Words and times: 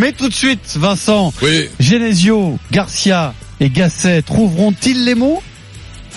Mais 0.00 0.12
tout 0.12 0.30
de 0.30 0.34
suite, 0.34 0.76
Vincent, 0.76 1.30
Oui. 1.42 1.68
Genesio, 1.78 2.58
Garcia 2.72 3.34
et 3.60 3.68
Gasset 3.68 4.22
trouveront-ils 4.22 5.04
les 5.04 5.14
mots? 5.14 5.42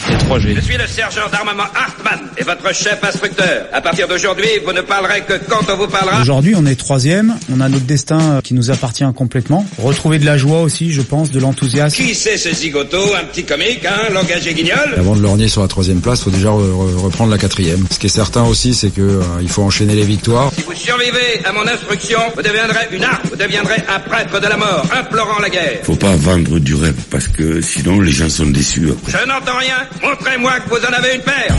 Les 0.10 0.16
3G. 0.16 0.56
Je 0.56 0.62
suis 0.62 0.78
le 0.78 0.88
sergent 0.88 1.22
d'armement 1.32 1.64
Hartmann 1.76 2.20
et 2.38 2.44
votre 2.44 2.74
chef 2.76 2.98
instructeur. 3.04 3.66
À 3.72 3.82
partir 3.82 4.08
d'aujourd'hui, 4.08 4.48
vous 4.66 4.74
ne 4.74 4.82
parlerez 4.82 5.22
que 5.22 5.34
quand 5.50 5.62
on 5.72 5.78
vous 5.78 5.88
parlera. 5.88 6.22
Aujourd'hui, 6.22 6.54
on 6.58 6.66
est 6.66 6.76
troisième, 6.76 7.36
on 7.56 7.62
a 7.62 7.70
notre 7.70 7.86
destin 7.86 8.20
euh, 8.20 8.42
qui 8.42 8.54
nous 8.54 8.72
appartient 8.72 9.06
complètement. 9.16 9.66
Retrouver 9.78 10.20
de 10.20 10.26
la 10.26 10.38
joie 10.38 10.62
aussi, 10.62 10.92
je 10.92 11.02
pense, 11.02 11.32
de 11.32 11.40
l'enthousiasme. 11.40 11.96
Qui 11.96 12.16
c'est 12.16 12.38
ce 12.38 12.54
zigoto? 12.54 12.98
Un 13.16 13.24
petit 13.26 13.44
comique, 13.46 13.86
hein 13.86 14.10
L'engagé 14.14 14.54
guignol? 14.54 14.78
Avant 14.98 15.16
de 15.16 15.22
lorgner 15.22 15.48
sur 15.48 15.62
la 15.62 15.68
troisième 15.68 16.02
place, 16.02 16.22
faut 16.22 16.30
déjà 16.32 16.50
re- 16.50 16.72
re- 16.72 16.96
reprendre 16.98 17.32
la 17.32 17.38
quatrième. 17.38 17.86
Ce 17.92 18.00
qui 18.00 18.08
est 18.08 18.10
certain 18.10 18.44
aussi, 18.44 18.74
c'est 18.74 18.90
que 18.90 19.02
euh, 19.02 19.22
il 19.42 19.50
faut 19.50 19.64
enchaîner 19.64 19.96
les 19.96 20.04
victoires. 20.06 20.52
Si 20.56 20.64
vous 20.64 20.74
survivez 20.76 21.42
à 21.46 21.54
mon 21.54 21.66
instruction, 21.68 22.20
vous 22.36 22.42
deviendrez 22.42 22.88
une 22.92 23.04
arme. 23.04 23.22
Vous 23.30 23.36
deviendrez 23.38 23.78
un 23.88 24.00
prêtre 24.00 24.40
de 24.40 24.48
la 24.48 24.58
mort, 24.58 24.86
implorant 24.98 25.40
la 25.40 25.50
guerre. 25.50 25.80
Faut 25.84 25.96
pas 25.96 26.16
vendre 26.16 26.60
du 26.60 26.76
rêve 26.76 26.96
parce 27.10 27.28
que 27.28 27.62
sinon 27.62 28.02
les 28.02 28.12
gens 28.12 28.30
sont 28.30 28.48
déçus 28.48 28.90
après. 28.92 29.20
Je 29.22 29.28
n'entends 29.28 29.58
rien. 29.60 29.76
Montrez-moi 30.02 30.60
que 30.62 30.70
vous 30.70 30.86
en 30.86 30.94
avez 30.94 31.16
une 31.16 31.22
paire. 31.22 31.56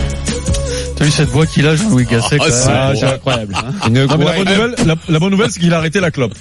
T'as 0.97 1.05
vu 1.05 1.11
cette 1.11 1.29
voix 1.29 1.47
qu'il 1.47 1.67
a, 1.67 1.75
Jean-Louis 1.77 2.05
Gasset 2.07 2.37
Ah, 2.41 2.45
quand 2.45 2.51
c'est 2.51 2.69
même 2.71 2.93
bon. 2.93 2.99
c'est 3.01 3.07
incroyable. 3.07 3.55
hein. 3.57 3.89
Une 3.89 4.05
Non, 4.07 4.17
mais 4.19 4.25
la 4.25 4.33
bonne 4.37 4.49
nouvelle, 4.49 4.75
la, 4.87 4.95
la 5.09 5.19
bonne 5.19 5.31
nouvelle, 5.31 5.51
c'est 5.51 5.61
qu'il 5.61 5.75
a 5.75 5.79
arrêté 5.79 6.01
la 6.01 6.11
clope. 6.11 6.35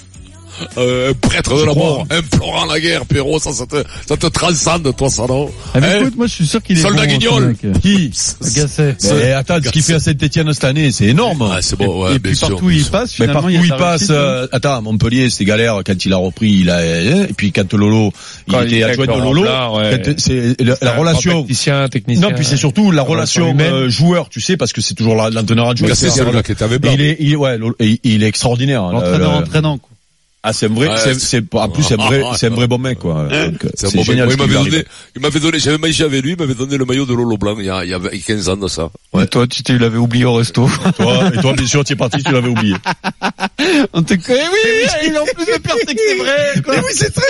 Euh, 0.78 1.10
un 1.10 1.14
prêtre 1.14 1.56
de 1.58 1.64
la 1.64 1.74
mort, 1.74 2.06
implorant 2.10 2.64
la 2.66 2.80
guerre, 2.80 3.04
Pierrot, 3.06 3.38
ça, 3.38 3.52
ça 3.52 3.66
te, 3.66 3.82
ça 4.06 4.16
te 4.16 4.26
transcende, 4.26 4.94
toi, 4.96 5.08
ça, 5.10 5.26
non? 5.26 5.50
Ah, 5.74 5.80
mais 5.80 5.86
Hein? 5.88 6.00
écoute, 6.00 6.16
moi 6.16 6.26
je 6.26 6.32
suis 6.34 6.46
sûr 6.46 6.62
qu'il 6.62 6.78
est 6.78 6.82
Soldat 6.82 7.06
bon, 7.06 7.12
Guignol. 7.12 7.56
Qui? 7.82 8.10
Gasset. 8.54 8.96
Mais 9.14 9.32
attends, 9.32 9.58
ce 9.64 9.70
qu'il 9.70 9.82
fait 9.82 9.94
à 9.94 10.00
Saint-Etienne 10.00 10.52
cette 10.52 10.64
année, 10.64 10.90
c'est 10.92 11.06
énorme. 11.06 11.48
Ah, 11.52 11.58
c'est 11.60 11.76
bon, 11.76 12.04
ouais, 12.04 12.16
et 12.16 12.18
bien 12.18 12.30
puis 12.30 12.36
sûr. 12.36 12.48
partout 12.50 12.66
où 12.66 12.70
il 12.70 12.84
passe, 12.84 13.18
Mais 13.18 13.26
partout 13.28 13.48
il 13.50 13.60
où 13.60 13.64
il 13.64 13.70
passe, 13.70 14.10
hein. 14.10 14.14
euh, 14.14 14.46
attends, 14.52 14.80
Montpellier, 14.82 15.28
c'était 15.30 15.44
galère 15.44 15.80
quand 15.84 16.04
il 16.04 16.12
a 16.12 16.16
repris, 16.16 16.50
il 16.60 16.70
a, 16.70 16.84
et 16.84 17.32
puis 17.36 17.52
quand 17.52 17.72
Lolo, 17.74 18.12
il 18.48 18.52
Quand 18.54 18.62
était 18.62 18.82
adjoint 18.84 19.06
de 19.06 19.12
Lolo, 19.12 19.44
quand 19.44 20.14
c'est 20.18 20.56
la, 20.60 20.92
relation. 20.92 21.42
Tacticien, 21.42 21.88
technicien. 21.88 22.28
Non, 22.28 22.34
puis 22.34 22.44
c'est 22.44 22.56
surtout 22.56 22.90
la 22.90 23.02
relation 23.02 23.56
euh, 23.58 23.88
joueur, 23.88 24.28
tu 24.28 24.40
sais, 24.40 24.56
parce 24.56 24.72
que 24.72 24.80
c'est 24.80 24.94
toujours 24.94 25.14
l'entraîneur 25.16 25.68
adjoint. 25.70 25.88
Gasset, 25.88 26.10
c'est 26.10 26.42
qui 26.44 26.52
était 26.52 26.64
avec 26.64 26.80
Blanc. 26.80 26.92
Il 26.94 27.00
est, 27.00 27.16
il, 27.20 27.36
ouais, 27.36 27.58
il, 27.80 27.98
il 28.04 28.22
est 28.22 28.26
extraordinaire. 28.28 28.82
hein, 28.82 28.92
L'entraîneur 28.92 29.32
le- 29.32 29.38
entraînant. 29.46 29.78
quoi. 29.78 29.90
Ah, 30.46 30.52
c'est 30.52 30.66
un 30.66 30.74
vrai, 30.74 30.88
Ouais, 30.88 31.14
c'est, 31.18 31.42
en 31.54 31.68
plus, 31.70 31.82
c'est 31.82 31.94
un 31.94 32.04
vrai, 32.04 32.22
c'est 32.36 32.48
un 32.48 32.50
vrai 32.50 32.66
bon 32.68 32.76
mec, 32.76 32.98
quoi. 32.98 33.26
Donc, 33.30 33.64
C'est 33.74 33.94
bon 33.96 34.04
génial. 34.04 34.28
mec. 34.28 34.36
il 34.38 34.42
m'avait 34.46 34.54
donné, 34.70 34.84
il 35.16 35.22
m'avait 35.22 35.40
donné, 35.40 35.58
j'avais 35.58 35.78
mangé 35.78 36.04
avec 36.04 36.22
lui, 36.22 36.32
il 36.32 36.38
m'avait 36.38 36.54
donné 36.54 36.76
le 36.76 36.84
maillot 36.84 37.06
de 37.06 37.14
Lolo 37.14 37.38
Blanc 37.38 37.56
il 37.58 37.64
y 37.64 37.70
a, 37.70 37.82
il 37.82 37.90
y 37.90 37.94
avait 37.94 38.18
15 38.18 38.50
ans 38.50 38.56
de 38.58 38.68
ça. 38.68 38.90
Et 39.18 39.26
toi, 39.26 39.46
tu 39.46 39.62
t'es- 39.62 39.78
l'avais 39.78 39.96
oublié 39.96 40.26
au 40.26 40.34
resto. 40.34 40.68
Toi, 40.96 41.30
et 41.34 41.40
toi, 41.40 41.54
bien 41.54 41.66
sûr, 41.66 41.82
tu 41.82 41.94
es 41.94 41.96
parti, 41.96 42.22
tu 42.22 42.30
l'avais 42.30 42.48
oublié. 42.48 42.76
On 43.94 44.02
te 44.02 44.14
connaît, 44.14 44.44
oui, 44.52 45.08
et 45.08 45.18
en 45.18 45.24
plus 45.24 45.46
le 45.50 45.58
pire 45.60 45.74
c'est 45.86 45.94
que 45.94 46.00
c'est 46.06 46.16
vrai. 46.16 46.62
quoi. 46.62 46.74
oui, 46.76 46.92
c'est 46.92 47.10
très, 47.14 47.24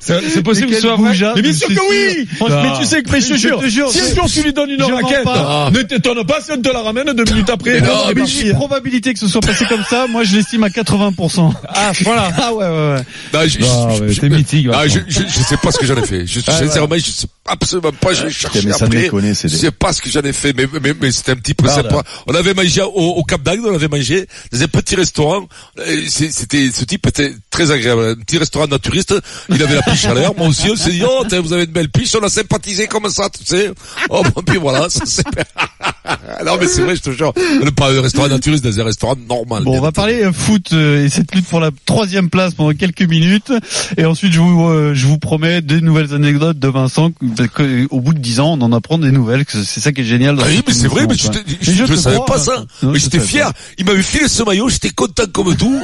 C'est 0.00 0.42
possible 0.42 0.68
que 0.68 0.74
ce 0.76 0.80
soit 0.82 0.96
vrai. 0.96 1.14
Mais 1.34 1.42
bien 1.42 1.52
sûr 1.52 1.68
que 1.68 1.90
oui 1.90 2.28
sûr. 2.36 2.48
Mais 2.62 2.78
tu 2.78 2.84
sais 2.84 3.02
que, 3.02 3.10
mais 3.10 3.20
je 3.20 3.28
te 3.28 3.32
Je 3.34 3.38
jure, 3.38 3.60
te 3.60 3.68
jure, 3.68 3.90
si 3.90 4.00
un 4.00 4.14
jour 4.14 4.26
tu 4.30 4.42
lui 4.42 4.52
donnes 4.52 4.70
une 4.70 4.82
raquette, 4.82 5.24
pas. 5.24 5.70
ne 5.72 5.82
t'étonne 5.82 6.24
pas 6.26 6.40
si 6.40 6.52
on 6.52 6.60
te 6.60 6.68
la 6.68 6.82
ramène 6.82 7.12
deux 7.12 7.24
minutes 7.24 7.48
après. 7.50 7.80
Mais 7.80 7.86
non, 7.86 7.92
Ah, 8.04 8.10
mais 8.14 8.22
mais 8.22 8.48
La 8.48 8.54
probabilité 8.54 9.12
que 9.14 9.18
ce 9.18 9.26
soit 9.28 9.40
passé 9.40 9.64
comme 9.66 9.82
ça, 9.88 10.06
moi 10.06 10.24
je 10.24 10.36
l'estime 10.36 10.62
à 10.64 10.68
80%. 10.68 11.52
Ah, 11.68 11.92
voilà. 12.02 12.30
Ah 12.40 12.52
ouais, 12.54 12.64
ouais, 12.66 12.70
ouais. 12.70 13.04
Non, 13.32 13.48
je, 13.48 13.58
Ah, 13.62 13.88
je- 13.96 14.02
ouais, 14.02 14.08
je- 14.12 14.20
c'est 14.20 14.28
mythique, 14.28 14.68
Ah, 14.72 14.86
je, 14.86 15.00
je, 15.08 15.20
je 15.26 15.40
sais 15.42 15.56
pas 15.56 15.72
ce 15.72 15.78
que 15.78 15.86
j'en 15.86 15.96
ai 15.96 16.06
fait. 16.06 16.26
Je, 16.26 16.40
sincèrement, 16.40 16.96
je 16.96 17.10
sais 17.10 17.26
absolument 17.46 17.92
pas, 17.92 18.12
je 18.12 18.28
cherché 18.28 18.60
après. 18.70 19.10
je 19.44 19.48
sais 19.48 19.70
pas 19.70 19.92
ce 19.92 20.00
que 20.02 20.10
j'en 20.10 20.20
ai 20.20 20.32
fait, 20.32 20.52
mais, 20.54 20.66
mais, 20.82 20.92
mais 21.00 21.10
c'était 21.10 21.32
un 21.32 21.36
petit 21.36 21.54
peu 21.54 21.66
sympa. 21.68 22.02
On 22.26 22.34
avait 22.34 22.54
mangé 22.54 22.82
au, 22.82 23.22
Cap 23.24 23.42
d'Agde, 23.42 23.62
on 23.66 23.74
avait 23.74 23.88
mangé 23.88 24.26
dans 24.52 24.62
un 24.62 24.68
petit 24.68 24.94
restaurant. 24.96 25.46
Euh, 25.78 26.02
C'était, 26.08 26.70
ce 26.70 26.84
type 26.84 27.06
était 27.06 27.34
très 27.50 27.70
agréable. 27.70 28.02
Un 28.18 28.22
petit 28.22 28.38
restaurant 28.38 28.66
naturiste. 28.66 29.14
Il 29.58 29.62
avait 29.64 29.74
la 29.76 29.82
piche 29.82 30.04
à 30.04 30.14
l'air. 30.14 30.32
Moi 30.36 30.48
aussi, 30.48 30.70
on 30.70 30.76
s'est 30.76 30.90
dit, 30.90 31.02
oh, 31.04 31.24
tiens, 31.28 31.40
vous 31.40 31.52
avez 31.52 31.64
une 31.64 31.70
belle 31.72 31.88
piche. 31.90 32.14
On 32.20 32.24
a 32.24 32.28
sympathisé 32.28 32.86
comme 32.86 33.08
ça, 33.10 33.28
tu 33.28 33.44
sais. 33.44 33.70
Oh, 34.10 34.22
bon, 34.34 34.42
puis 34.42 34.56
voilà, 34.58 34.88
ça 34.88 35.00
c'est, 35.04 35.24
non, 36.44 36.56
mais 36.60 36.66
c'est 36.66 36.82
vrai, 36.82 36.96
je 36.96 37.02
te 37.02 37.10
jure. 37.10 37.32
On 37.60 37.64
n'est 37.64 37.70
pas 37.70 37.90
un 37.92 38.00
restaurant 38.00 38.28
naturiste, 38.28 38.64
dans 38.64 38.80
un 38.80 38.84
restaurant 38.84 39.16
normal. 39.28 39.64
Bon, 39.64 39.76
on 39.78 39.80
va 39.80 39.92
parler 39.92 40.22
euh, 40.22 40.32
foot 40.32 40.72
euh, 40.72 41.04
et 41.04 41.08
cette 41.08 41.34
lutte 41.34 41.46
pour 41.46 41.60
la 41.60 41.70
troisième 41.86 42.30
place 42.30 42.54
pendant 42.54 42.72
quelques 42.72 43.02
minutes. 43.02 43.52
Et 43.96 44.04
ensuite, 44.04 44.32
je 44.32 44.40
vous, 44.40 44.68
euh, 44.68 44.94
je 44.94 45.06
vous 45.06 45.18
promets 45.18 45.60
des 45.60 45.80
nouvelles 45.80 46.14
anecdotes 46.14 46.58
de 46.58 46.68
Vincent. 46.68 47.10
que- 47.54 47.86
au 47.90 48.00
bout 48.00 48.14
de 48.14 48.18
dix 48.20 48.40
ans, 48.40 48.56
on 48.58 48.62
en 48.62 48.72
apprend 48.72 48.98
des 48.98 49.10
nouvelles. 49.10 49.44
que 49.44 49.62
C'est 49.64 49.80
ça 49.80 49.92
qui 49.92 50.02
est 50.02 50.04
génial. 50.04 50.36
dans 50.36 50.42
Ah 50.44 50.48
oui, 50.48 50.62
mais 50.66 50.72
c'est 50.72 50.88
vrai, 50.88 51.06
mais 51.08 51.14
je, 51.16 51.28
te- 51.28 51.38
Mais 51.38 51.56
je, 51.60 51.84
te 51.84 51.94
savais 51.96 52.16
crois, 52.16 52.26
pas 52.26 52.38
ça. 52.38 52.64
Mais 52.82 52.98
j'étais 52.98 53.20
fier. 53.20 53.50
Il 53.78 53.84
m'avait 53.84 54.02
filé 54.02 54.28
ce 54.28 54.42
maillot, 54.42 54.68
j'étais 54.68 54.90
content 54.90 55.24
comme 55.32 55.54
tout. 55.56 55.82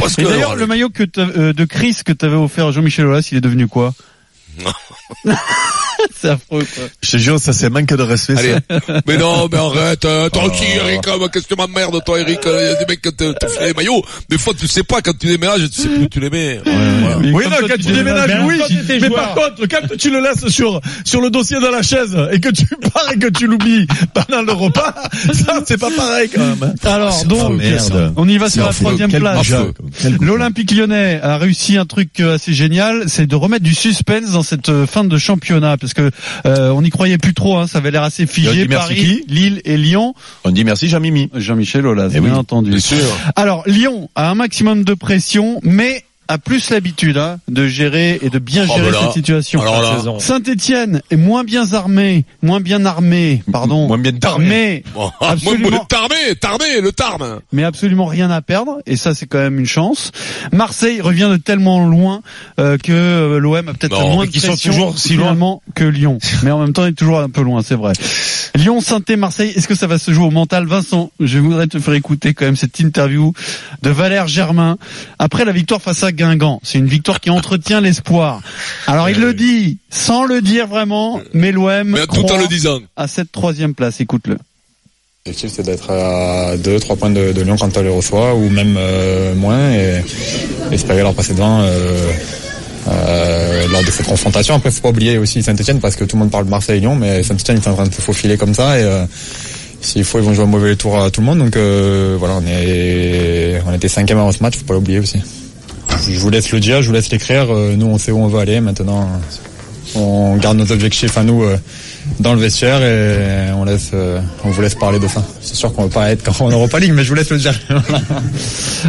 Parce 0.00 0.16
que 0.16 0.22
d'ailleurs, 0.22 0.56
le 0.56 0.66
maillot 0.66 0.90
que 0.90 1.04
euh, 1.18 1.52
de 1.52 1.64
Chris 1.64 1.98
que 2.04 2.12
t'avais 2.12 2.36
offert 2.36 2.66
à 2.66 2.72
Jean-Michel 2.72 3.06
Aulas, 3.06 3.28
il 3.30 3.38
est 3.38 3.42
devenu 3.42 3.68
quoi? 3.68 3.94
C'est 6.20 6.28
affreux, 6.28 6.64
quoi. 6.74 6.84
Je 7.02 7.10
te 7.10 7.16
jure, 7.16 7.38
ça 7.38 7.52
c'est 7.52 7.70
manque 7.70 7.86
de 7.86 8.02
respect. 8.02 8.36
Allez. 8.36 8.56
ça. 8.68 9.00
Mais 9.06 9.16
non, 9.16 9.48
mais 9.50 9.58
arrête, 9.58 10.04
euh, 10.04 10.28
tranquille, 10.28 10.66
Eric, 10.76 11.06
euh, 11.08 11.28
qu'est-ce 11.28 11.46
que 11.46 11.54
tu 11.54 11.60
m'emmerdes, 11.60 12.02
toi, 12.04 12.20
Eric, 12.20 12.40
il 12.44 12.50
y 12.50 12.54
a 12.54 12.74
des 12.74 12.86
mecs 12.86 13.02
qui 13.02 13.12
te, 13.12 13.32
te 13.32 13.46
filent 13.46 13.66
les 13.66 13.74
maillots. 13.74 14.02
Des 14.28 14.38
fois, 14.38 14.52
tu 14.54 14.66
sais 14.66 14.82
pas, 14.82 15.00
quand 15.00 15.16
tu 15.18 15.26
déménages, 15.26 15.70
tu 15.70 15.82
sais 15.82 15.88
plus 15.88 16.04
où 16.04 16.08
tu 16.08 16.20
les 16.20 16.30
mets. 16.30 16.60
Voilà. 16.64 17.18
Oui, 17.18 17.44
non, 17.44 17.56
toi, 17.58 17.68
quand 17.68 17.82
tu 17.82 17.92
déménages, 17.92 18.36
oui. 18.44 18.60
Mais 18.88 19.00
joueur. 19.00 19.14
par 19.14 19.34
contre, 19.34 19.66
quand 19.68 19.96
tu 19.96 20.10
le 20.10 20.20
laisses 20.20 20.48
sur, 20.48 20.80
sur 21.04 21.20
le 21.20 21.30
dossier 21.30 21.60
dans 21.60 21.70
la 21.70 21.82
chaise 21.82 22.16
et 22.32 22.40
que 22.40 22.50
tu 22.50 22.66
pars 22.92 23.10
et 23.14 23.18
que 23.18 23.28
tu 23.28 23.46
l'oublies 23.46 23.86
pendant 24.14 24.42
le 24.42 24.52
repas, 24.52 24.94
ça, 25.32 25.60
c'est 25.66 25.78
pas 25.78 25.90
pareil, 25.96 26.28
quand 26.28 26.40
même. 26.40 26.74
Alors, 26.84 27.24
donc, 27.24 27.58
merde. 27.58 28.12
on 28.16 28.28
y 28.28 28.38
va 28.38 28.50
sur 28.50 28.66
la 28.66 28.72
troisième 28.72 29.10
place. 29.10 29.52
L'Olympique 30.20 30.72
lyonnais 30.72 31.20
a 31.22 31.38
réussi 31.38 31.76
un 31.76 31.86
truc 31.86 32.20
assez 32.20 32.52
génial, 32.52 33.04
c'est 33.08 33.26
de 33.26 33.36
remettre 33.36 33.64
du 33.64 33.74
suspense 33.74 34.30
dans 34.32 34.42
cette 34.42 34.68
euh, 34.68 34.86
fin 34.86 35.04
de 35.04 35.18
championnat, 35.18 35.76
parce 35.76 35.89
que 35.94 36.10
euh, 36.46 36.70
on 36.70 36.82
n'y 36.82 36.90
croyait 36.90 37.18
plus 37.18 37.34
trop, 37.34 37.56
hein, 37.58 37.66
ça 37.66 37.78
avait 37.78 37.90
l'air 37.90 38.02
assez 38.02 38.26
figé. 38.26 38.52
dit 38.52 38.68
merci 38.68 38.94
Paris, 38.94 39.24
Lille 39.28 39.60
et 39.64 39.76
Lyon. 39.76 40.14
On 40.44 40.50
dit 40.50 40.64
merci, 40.64 40.88
Jean-Mimi. 40.88 41.30
Jean-Michel 41.34 41.86
Aulas, 41.86 42.10
Eh 42.14 42.20
bien 42.20 42.32
oui, 42.32 42.36
entendu. 42.38 42.70
Bien 42.70 42.80
sûr. 42.80 42.98
Alors 43.36 43.62
Lyon 43.66 44.08
a 44.14 44.30
un 44.30 44.34
maximum 44.34 44.84
de 44.84 44.94
pression, 44.94 45.60
mais 45.62 46.04
a 46.30 46.38
plus 46.38 46.70
l'habitude 46.70 47.16
hein, 47.16 47.38
de 47.48 47.66
gérer 47.66 48.18
et 48.22 48.30
de 48.30 48.38
bien 48.38 48.64
Oh, 48.68 48.76
gérer 48.76 48.90
bah 48.90 48.96
là. 48.96 49.02
cette 49.04 49.12
situation. 49.14 49.60
Saint-Étienne 50.18 51.02
est 51.10 51.16
moins 51.16 51.44
bien 51.44 51.72
armé, 51.72 52.24
moins 52.42 52.60
bien 52.60 52.84
armé, 52.84 53.42
pardon. 53.50 53.86
Moins 53.88 53.98
bien 53.98 54.12
Bon, 54.94 55.10
Absolument. 55.20 55.84
tarmé, 55.86 56.14
tarmé, 56.40 56.80
le 56.80 56.92
tarme. 56.92 57.40
mais 57.52 57.64
absolument 57.64 58.06
rien 58.06 58.30
à 58.30 58.42
perdre 58.42 58.78
et 58.86 58.96
ça 58.96 59.14
c'est 59.14 59.26
quand 59.26 59.38
même 59.38 59.58
une 59.58 59.66
chance. 59.66 60.12
Marseille 60.52 61.00
revient 61.00 61.28
de 61.30 61.36
tellement 61.36 61.86
loin 61.86 62.22
euh, 62.58 62.76
que 62.78 62.92
euh, 62.92 63.38
l'OM 63.38 63.68
a 63.68 63.74
peut-être 63.74 64.00
moins 64.00 64.26
de 64.26 64.30
qu'ils 64.30 64.40
sont 64.40 64.48
pression 64.48 64.70
toujours 64.72 64.98
si 64.98 65.14
loin. 65.14 65.24
finalement 65.26 65.62
que 65.74 65.84
Lyon. 65.84 66.18
Mais 66.42 66.50
en 66.50 66.60
même 66.60 66.72
temps, 66.72 66.84
il 66.84 66.90
est 66.90 66.94
toujours 66.94 67.18
un 67.20 67.28
peu 67.30 67.42
loin, 67.42 67.62
c'est 67.62 67.74
vrai. 67.74 67.92
Lyon, 68.54 68.80
saint 68.80 69.00
Marseille, 69.16 69.52
est-ce 69.56 69.66
que 69.68 69.74
ça 69.74 69.86
va 69.86 69.98
se 69.98 70.12
jouer 70.12 70.24
au 70.26 70.30
mental 70.30 70.66
Vincent, 70.66 71.10
je 71.20 71.38
voudrais 71.38 71.66
te 71.66 71.78
faire 71.78 71.94
écouter 71.94 72.34
quand 72.34 72.44
même 72.44 72.56
cette 72.56 72.78
interview 72.80 73.32
de 73.82 73.90
Valère 73.90 74.28
Germain 74.28 74.76
après 75.18 75.44
la 75.44 75.52
victoire 75.52 75.80
face 75.80 76.02
à 76.02 76.12
Guingamp. 76.20 76.60
C'est 76.62 76.78
une 76.78 76.86
victoire 76.86 77.20
qui 77.20 77.30
entretient 77.30 77.80
l'espoir. 77.80 78.40
Alors 78.86 79.08
il 79.08 79.18
le 79.20 79.34
dit 79.34 79.78
sans 79.90 80.24
le 80.24 80.42
dire 80.42 80.66
vraiment, 80.66 81.20
mais 81.32 81.52
l'OM 81.52 81.88
Mais 81.88 82.06
tout 82.06 82.20
en 82.20 82.22
croit 82.24 82.38
le 82.38 82.46
disant. 82.46 82.78
à 82.96 83.08
cette 83.08 83.32
troisième 83.32 83.74
place. 83.74 84.00
Écoute-le. 84.00 84.36
L'objectif, 85.26 85.50
c'est 85.54 85.62
d'être 85.62 85.90
à 85.90 86.56
2-3 86.56 86.96
points 86.96 87.10
de, 87.10 87.32
de 87.32 87.42
Lyon 87.42 87.56
quand 87.60 87.76
on 87.76 87.82
les 87.82 87.90
reçoit, 87.90 88.34
ou 88.34 88.48
même 88.48 88.76
euh, 88.78 89.34
moins, 89.34 89.70
et 89.70 90.02
espérer 90.72 91.02
leur 91.02 91.12
passer 91.14 91.34
devant 91.34 91.60
euh, 91.60 92.10
euh, 92.88 93.68
lors 93.68 93.84
de 93.84 93.90
cette 93.90 94.06
confrontation. 94.06 94.54
Après, 94.54 94.70
faut 94.70 94.80
pas 94.80 94.88
oublier 94.88 95.18
aussi 95.18 95.42
Saint-Etienne, 95.42 95.78
parce 95.80 95.94
que 95.94 96.04
tout 96.04 96.16
le 96.16 96.20
monde 96.20 96.30
parle 96.30 96.46
de 96.46 96.50
Marseille 96.50 96.78
et 96.78 96.80
Lyon, 96.80 96.96
mais 96.96 97.22
Saint-Etienne 97.22 97.58
est 97.58 97.68
en 97.68 97.74
train 97.74 97.86
de 97.86 97.94
se 97.94 98.00
faufiler 98.00 98.38
comme 98.38 98.54
ça, 98.54 98.78
et 98.78 98.82
euh, 98.82 99.04
s'il 99.82 100.04
faut, 100.04 100.18
ils 100.18 100.24
vont 100.24 100.32
jouer 100.32 100.44
un 100.44 100.48
mauvais 100.48 100.76
tour 100.76 100.98
à 100.98 101.10
tout 101.10 101.20
le 101.20 101.26
monde. 101.26 101.38
Donc 101.38 101.56
euh, 101.56 102.16
voilà, 102.18 102.36
on, 102.36 102.46
est, 102.46 103.60
on 103.66 103.74
était 103.74 103.88
cinquième 103.88 104.18
avant 104.18 104.32
ce 104.32 104.42
match, 104.42 104.56
faut 104.56 104.64
pas 104.64 104.74
l'oublier 104.74 104.98
aussi. 104.98 105.18
Je 106.08 106.18
vous 106.18 106.30
laisse 106.30 106.50
le 106.52 106.60
dire, 106.60 106.82
je 106.82 106.86
vous 106.88 106.92
laisse 106.92 107.10
l'écrire. 107.10 107.52
euh, 107.54 107.76
nous, 107.76 107.86
on 107.86 107.98
sait 107.98 108.10
où 108.12 108.18
on 108.18 108.28
veut 108.28 108.40
aller. 108.40 108.60
Maintenant, 108.60 109.08
on 109.94 110.36
garde 110.36 110.56
nos 110.56 110.70
objectifs 110.72 111.16
à 111.18 111.22
nous 111.22 111.42
euh, 111.42 111.56
dans 112.20 112.32
le 112.34 112.40
vestiaire 112.40 112.82
et 112.82 113.52
on 113.52 113.64
laisse, 113.64 113.90
euh, 113.94 114.20
on 114.44 114.50
vous 114.50 114.62
laisse 114.62 114.74
parler 114.74 114.98
de 114.98 115.06
ça. 115.08 115.22
C'est 115.40 115.54
sûr 115.56 115.72
qu'on 115.72 115.84
veut 115.84 115.88
pas 115.90 116.10
être 116.10 116.22
quand 116.24 116.44
en 116.44 116.50
Europa 116.50 116.78
League, 116.78 116.92
mais 116.94 117.04
je 117.04 117.08
vous 117.10 117.14
laisse 117.14 117.30
le 117.30 117.38
dire. 117.38 117.58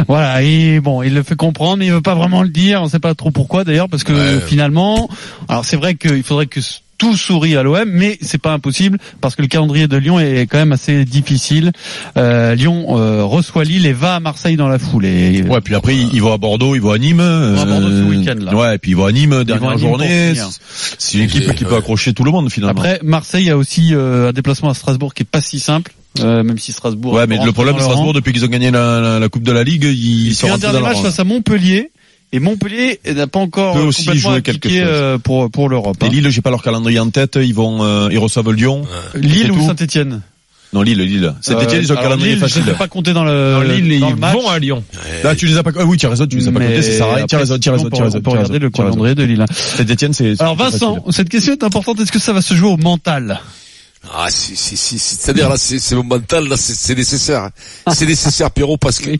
Voilà, 0.08 0.42
et 0.42 0.80
bon, 0.80 1.02
il 1.02 1.12
le 1.14 1.22
fait 1.22 1.36
comprendre, 1.36 1.76
mais 1.78 1.86
il 1.86 1.92
veut 1.92 2.00
pas 2.00 2.14
vraiment 2.14 2.42
le 2.42 2.48
dire. 2.48 2.80
On 2.82 2.88
sait 2.88 2.98
pas 2.98 3.14
trop 3.14 3.30
pourquoi 3.30 3.62
d'ailleurs, 3.64 3.88
parce 3.90 4.04
que 4.04 4.12
Ouais. 4.12 4.40
finalement, 4.46 5.08
alors 5.48 5.64
c'est 5.66 5.76
vrai 5.76 5.94
qu'il 5.96 6.22
faudrait 6.22 6.46
que 6.46 6.60
tout 7.02 7.16
sourit 7.16 7.56
à 7.56 7.64
l'OM, 7.64 7.82
mais 7.84 8.16
c'est 8.20 8.40
pas 8.40 8.52
impossible 8.52 8.96
parce 9.20 9.34
que 9.34 9.42
le 9.42 9.48
calendrier 9.48 9.88
de 9.88 9.96
Lyon 9.96 10.20
est 10.20 10.46
quand 10.48 10.58
même 10.58 10.70
assez 10.70 11.04
difficile. 11.04 11.72
Euh, 12.16 12.54
Lyon 12.54 12.96
euh, 12.96 13.24
reçoit 13.24 13.64
Lille 13.64 13.86
et 13.86 13.92
va 13.92 14.14
à 14.14 14.20
Marseille 14.20 14.54
dans 14.54 14.68
la 14.68 14.78
foulée. 14.78 15.42
Ouais, 15.42 15.60
puis 15.60 15.74
après, 15.74 15.96
ils 15.96 16.22
vont 16.22 16.32
à 16.32 16.38
Bordeaux, 16.38 16.76
ils 16.76 16.80
vont 16.80 16.92
à 16.92 16.98
Nîmes. 16.98 17.16
vont 17.16 17.60
à 17.60 17.64
Bordeaux 17.64 17.88
ce 17.88 17.92
euh, 17.94 18.04
week-end, 18.04 18.36
là. 18.38 18.54
Ouais, 18.54 18.74
et 18.76 18.78
puis 18.78 18.92
ils 18.92 18.96
vont 18.96 19.06
à 19.06 19.10
Nîmes, 19.10 19.32
à 19.32 19.42
dernière 19.42 19.70
Nîmes 19.70 19.80
journée. 19.80 20.34
C'est 20.96 21.18
une 21.18 21.24
équipe 21.24 21.52
qui 21.56 21.64
peut 21.64 21.74
accrocher 21.74 22.14
tout 22.14 22.22
le 22.22 22.30
monde, 22.30 22.48
finalement. 22.52 22.70
Après, 22.80 23.00
Marseille 23.02 23.50
a 23.50 23.56
aussi 23.56 23.96
euh, 23.96 24.28
un 24.28 24.32
déplacement 24.32 24.70
à 24.70 24.74
Strasbourg 24.74 25.12
qui 25.12 25.24
est 25.24 25.28
pas 25.28 25.40
si 25.40 25.58
simple. 25.58 25.92
euh, 26.20 26.44
même 26.44 26.58
si 26.58 26.70
Strasbourg. 26.70 27.14
Ouais, 27.14 27.22
a 27.22 27.26
mais 27.26 27.44
le 27.44 27.50
problème 27.50 27.74
de 27.74 27.80
Strasbourg, 27.80 28.06
rang. 28.06 28.12
depuis 28.12 28.32
qu'ils 28.32 28.44
ont 28.44 28.48
gagné 28.48 28.70
la, 28.70 29.00
la, 29.00 29.18
la 29.18 29.28
Coupe 29.28 29.42
de 29.42 29.50
la 29.50 29.64
Ligue, 29.64 29.84
ils 29.84 30.28
Il 30.28 30.34
sont 30.36 30.46
un 30.52 30.56
dernier 30.56 30.78
dans 30.78 30.84
la 30.84 30.92
match 30.92 31.02
face 31.02 31.18
à 31.18 31.24
Montpellier. 31.24 31.90
Et 32.34 32.40
Montpellier 32.40 32.98
n'a 33.14 33.26
pas 33.26 33.40
encore 33.40 33.74
Peut 33.74 33.80
euh, 33.80 33.84
aussi 33.86 34.06
complètement 34.06 34.30
jouer 34.32 34.42
quelque 34.42 34.56
appliqué, 34.66 34.80
chose. 34.80 34.88
euh, 34.90 35.18
pour 35.18 35.50
pour 35.50 35.68
l'Europe. 35.68 35.96
Et 36.02 36.06
hein. 36.06 36.08
Lille, 36.10 36.30
j'ai 36.30 36.40
pas 36.40 36.48
leur 36.50 36.62
calendrier 36.62 36.98
en 36.98 37.10
tête, 37.10 37.38
ils 37.40 37.54
vont, 37.54 37.82
euh, 37.84 38.08
ils 38.10 38.18
reçoivent 38.18 38.50
Lyon. 38.52 38.84
Lille 39.14 39.52
ou. 39.52 39.66
Saint-Etienne. 39.66 40.22
Non, 40.72 40.80
Lille, 40.80 41.00
Lille. 41.02 41.34
Saint-Etienne, 41.42 41.82
ils 41.82 41.92
ont 41.92 41.98
un 41.98 42.02
calendrier 42.02 42.34
Je 42.36 42.40
facile. 42.40 42.64
ne 42.64 42.72
pas 42.72 42.88
compter 42.88 43.12
dans 43.12 43.24
le, 43.24 43.52
Dans 43.52 43.60
Lille, 43.60 44.00
dans 44.00 44.06
ils 44.08 44.10
le 44.14 44.16
match. 44.16 44.32
vont 44.32 44.48
à 44.48 44.58
Lyon. 44.58 44.82
Là, 45.22 45.34
tu 45.36 45.44
les 45.46 45.58
as 45.58 45.62
pas, 45.62 45.70
ah 45.78 45.84
oui, 45.84 45.98
tu 45.98 46.06
as 46.06 46.08
raison, 46.08 46.26
tu 46.26 46.38
les 46.38 46.48
as 46.48 46.52
pas 46.52 46.60
comptés, 46.60 46.80
c'est 46.80 46.96
ça, 46.96 47.04
tu 47.28 47.34
as 47.34 47.38
raison, 47.38 47.58
tu 47.58 47.68
as 47.68 47.72
raison, 47.72 47.90
tu 47.90 48.00
as 48.00 48.04
raison. 48.04 48.18
On 48.18 48.20
peut 48.22 48.30
tu 48.30 48.36
as 48.36 48.40
regarder 48.40 48.52
raison, 48.54 48.64
le 48.64 48.70
calendrier 48.70 49.14
de 49.14 49.22
Lille. 49.24 49.44
Saint-Etienne, 49.50 50.14
c'est, 50.14 50.40
Alors 50.40 50.56
Vincent, 50.56 51.04
cette 51.10 51.28
question 51.28 51.52
est 51.52 51.62
importante. 51.62 52.00
Est-ce 52.00 52.10
que 52.12 52.18
ça 52.18 52.32
va 52.32 52.40
se 52.40 52.54
jouer 52.54 52.70
au 52.70 52.78
mental 52.78 53.38
Ah 54.10 54.28
si 54.30 54.56
si 54.56 54.78
si, 54.78 54.98
si. 54.98 55.16
c'est-à-dire 55.16 55.50
là 55.50 55.56
c'est 55.58 55.78
c'est 55.78 55.94
mon 55.94 56.02
mental 56.04 56.48
là 56.48 56.56
c'est 56.56 56.74
c'est 56.74 56.94
nécessaire. 56.94 57.50
C'est 57.92 58.06
nécessaire 58.06 58.50
Pierrot 58.50 58.78
parce 58.78 58.98
que 58.98 59.10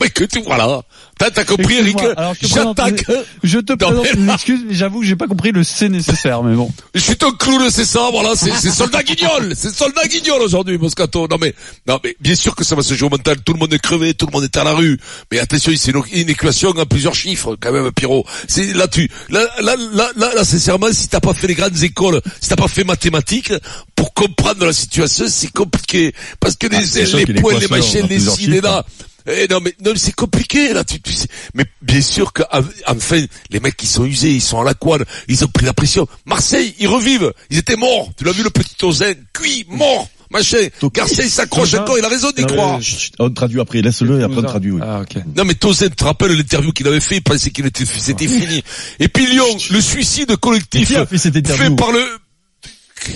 mais 0.00 0.10
que 0.10 0.24
tu 0.24 0.40
voilà. 0.42 0.82
T'as 1.18 1.30
t'as 1.30 1.44
compris 1.44 1.76
Eric 1.78 1.98
alors, 2.16 2.34
je 2.34 2.46
te 2.46 2.52
présente- 2.52 2.76
J'attaque. 2.78 3.04
Je 3.42 3.58
te 3.58 3.72
Non, 3.72 3.76
présente 3.76 4.04
mais 4.14 4.20
une 4.22 4.30
excuse, 4.30 4.60
mais 4.68 4.74
j'avoue 4.74 5.00
que 5.00 5.06
j'ai 5.06 5.16
pas 5.16 5.26
compris 5.26 5.50
le 5.52 5.64
c'est 5.64 5.88
nécessaire, 5.88 6.42
mais 6.42 6.54
bon. 6.54 6.70
Je 6.94 7.00
suis 7.00 7.16
un 7.22 7.32
clown, 7.32 7.68
c'est 7.70 7.84
ça, 7.84 8.08
voilà, 8.12 8.34
c'est, 8.36 8.52
c'est 8.52 8.70
soldat 8.70 9.02
guignol, 9.02 9.52
c'est 9.56 9.74
soldat 9.74 10.06
guignol 10.06 10.40
aujourd'hui, 10.42 10.78
Moscato. 10.78 11.26
Non 11.28 11.36
mais, 11.40 11.54
non 11.86 11.98
mais, 12.04 12.16
bien 12.20 12.34
sûr 12.36 12.54
que 12.54 12.64
ça 12.64 12.74
va 12.76 12.82
se 12.82 12.94
jouer 12.94 13.06
au 13.08 13.10
mental, 13.10 13.36
tout 13.44 13.52
le 13.52 13.58
monde 13.58 13.72
est 13.72 13.78
crevé, 13.80 14.14
tout 14.14 14.26
le 14.26 14.32
monde 14.32 14.44
est 14.44 14.56
à 14.56 14.64
la 14.64 14.72
rue. 14.74 14.98
Mais 15.32 15.38
attention, 15.40 15.72
c'est 15.76 15.90
une, 15.90 16.02
une 16.12 16.28
équation 16.30 16.70
à 16.78 16.86
plusieurs 16.86 17.14
chiffres, 17.14 17.56
quand 17.60 17.72
même, 17.72 17.90
Pierrot. 17.92 18.24
C'est, 18.46 18.72
là, 18.74 18.86
tu, 18.88 19.10
là, 19.30 19.40
là, 19.60 19.74
là, 19.92 20.10
là, 20.16 20.34
là, 20.34 20.44
sincèrement, 20.44 20.88
si 20.92 21.08
t'as 21.08 21.20
pas 21.20 21.34
fait 21.34 21.46
les 21.48 21.54
grandes 21.54 21.82
écoles, 21.82 22.20
si 22.40 22.48
t'as 22.48 22.56
pas 22.56 22.68
fait 22.68 22.84
mathématiques, 22.84 23.52
pour 23.96 24.14
comprendre 24.14 24.64
la 24.66 24.72
situation, 24.72 25.24
c'est 25.28 25.52
compliqué. 25.52 26.14
Parce 26.40 26.54
que 26.56 26.68
Ah, 26.70 26.78
les, 26.80 26.86
sûr 27.06 27.18
les 27.18 27.24
que 27.24 27.40
points, 27.40 27.58
les 27.58 27.72
a 27.72 27.76
les 27.76 27.82
ci, 27.82 28.02
les 28.02 28.18
chiffres. 28.20 28.62
là. 28.62 28.84
Eh 29.30 29.46
non 29.50 29.60
mais 29.62 29.74
non 29.84 29.92
mais 29.92 29.98
c'est 29.98 30.14
compliqué 30.14 30.72
là 30.72 30.84
tu, 30.84 31.00
tu 31.00 31.12
sais. 31.12 31.26
mais 31.54 31.64
bien 31.82 32.00
sûr 32.00 32.32
que 32.32 32.42
enfin 32.86 33.24
les 33.50 33.60
mecs 33.60 33.76
qui 33.76 33.86
sont 33.86 34.04
usés 34.04 34.30
ils 34.32 34.40
sont 34.40 34.60
à 34.60 34.64
la 34.64 34.74
couane 34.74 35.04
ils 35.28 35.44
ont 35.44 35.48
pris 35.48 35.66
la 35.66 35.72
pression. 35.74 36.06
Marseille 36.26 36.74
ils 36.78 36.88
revivent. 36.88 37.32
Ils 37.50 37.58
étaient 37.58 37.76
morts. 37.76 38.10
Tu 38.16 38.24
l'as 38.24 38.32
vu 38.32 38.42
le 38.42 38.50
petit 38.50 38.74
Ozin 38.84 39.12
cuit 39.32 39.66
mort 39.68 40.08
machin. 40.30 40.68
Garcia 40.94 41.24
il 41.24 41.30
s'accroche 41.30 41.74
encore 41.74 41.98
il 41.98 42.04
a 42.04 42.08
raison 42.08 42.30
d'y 42.36 42.44
croire. 42.44 42.80
chut, 42.82 43.12
On 43.18 43.30
traduit 43.30 43.60
après, 43.60 43.80
laisse-le 43.82 44.20
et 44.20 44.22
après 44.24 44.38
on 44.38 44.42
traduit, 44.42 44.72
oui. 44.72 44.80
Ah, 44.84 45.00
ok. 45.00 45.22
non 45.36 45.44
mais 45.44 45.54
Tozin 45.54 45.88
tu 45.88 45.96
te 45.96 46.04
rappelles 46.04 46.32
l'interview 46.32 46.72
qu'il 46.72 46.86
avait 46.86 47.00
fait? 47.00 47.16
Il 47.16 47.22
pensait 47.22 47.50
qu'il 47.50 47.66
était 47.66 47.84
c'était 47.86 48.26
fini. 48.28 48.62
Et 49.00 49.08
puis 49.08 49.26
Lyon 49.26 49.46
le 49.70 49.80
suicide 49.80 50.36
collectif 50.36 50.88
Qui 50.88 50.96
a 50.96 51.06
fait 51.06 51.18
cette 51.18 51.32
fait 51.34 51.38
interview? 51.40 51.76
par 51.76 51.92
le 51.92 52.04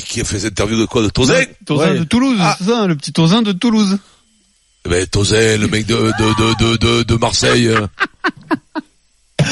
qui 0.06 0.20
a 0.20 0.24
fait 0.24 0.38
cette 0.38 0.52
interview 0.52 0.78
de 0.78 0.84
quoi? 0.86 1.02
De 1.02 1.08
Tozin? 1.08 1.42
Tozin 1.66 1.92
Ouais. 1.92 1.98
de 1.98 2.04
Toulouse, 2.04 2.38
Ah. 2.40 2.54
c'est 2.58 2.64
ça, 2.66 2.82
hein, 2.82 2.86
le 2.86 2.96
petit 2.96 3.12
Tozin 3.12 3.42
de 3.42 3.52
Toulouse. 3.52 3.98
Eh 4.84 4.88
Ben 4.88 5.06
Tozin, 5.06 5.58
le 5.58 5.68
mec 5.68 5.86
de 5.86 5.94
de 5.94 6.00
de 6.10 6.76
de 6.76 6.76
de, 6.76 7.02
de 7.04 7.14
Marseille. 7.16 7.64
Le 7.66 7.88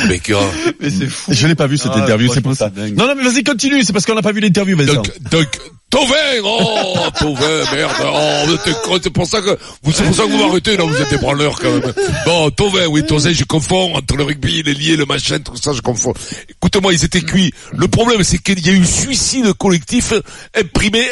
mec, 0.08 0.30
hein. 0.30 0.38
Mais 0.80 0.90
c'est 0.90 1.06
fou. 1.08 1.32
Je 1.32 1.46
l'ai 1.46 1.54
pas 1.54 1.66
vu 1.66 1.76
cette 1.78 1.92
Ah, 1.94 2.02
interview, 2.02 2.30
c'est 2.32 2.40
pour 2.40 2.54
ça. 2.54 2.68
dingue. 2.70 2.96
Non, 2.96 3.06
non, 3.06 3.14
mais 3.16 3.22
vas-y, 3.24 3.44
continue, 3.44 3.82
c'est 3.82 3.92
parce 3.92 4.06
qu'on 4.06 4.14
n'a 4.14 4.22
pas 4.22 4.32
vu 4.32 4.40
l'interview. 4.40 4.76
Donc, 4.76 5.10
donc, 5.30 5.46
Tovin, 5.90 6.40
oh, 6.44 7.08
Tovin, 7.18 7.64
merde, 7.74 7.92
oh, 8.04 8.96
c'est 9.02 9.10
pour 9.10 9.26
ça 9.26 9.40
que, 9.40 9.58
vous, 9.82 9.92
c'est 9.92 10.04
pour 10.04 10.14
ça 10.14 10.22
que 10.22 10.28
vous 10.28 10.38
m'arrêtez, 10.38 10.76
là, 10.76 10.84
vous 10.84 10.96
êtes 10.96 11.10
des 11.10 11.18
branleurs, 11.18 11.58
quand 11.58 11.70
même. 11.70 11.92
Bon, 12.24 12.48
Tovin, 12.50 12.86
oui, 12.86 13.04
Tovin, 13.04 13.32
je 13.32 13.42
confonds, 13.42 13.96
entre 13.96 14.16
le 14.16 14.22
rugby, 14.22 14.62
les 14.62 14.74
liés, 14.74 14.96
le 14.96 15.04
machin, 15.04 15.40
tout 15.40 15.56
ça, 15.56 15.72
je 15.72 15.80
confonds. 15.80 16.14
Écoute-moi, 16.48 16.92
ils 16.92 17.04
étaient 17.04 17.22
cuits. 17.22 17.52
Le 17.76 17.88
problème, 17.88 18.22
c'est 18.22 18.38
qu'il 18.38 18.64
y 18.64 18.70
a 18.70 18.72
eu 18.72 18.84
suicide 18.84 19.52
collectif, 19.54 20.12
imprimé, 20.56 21.04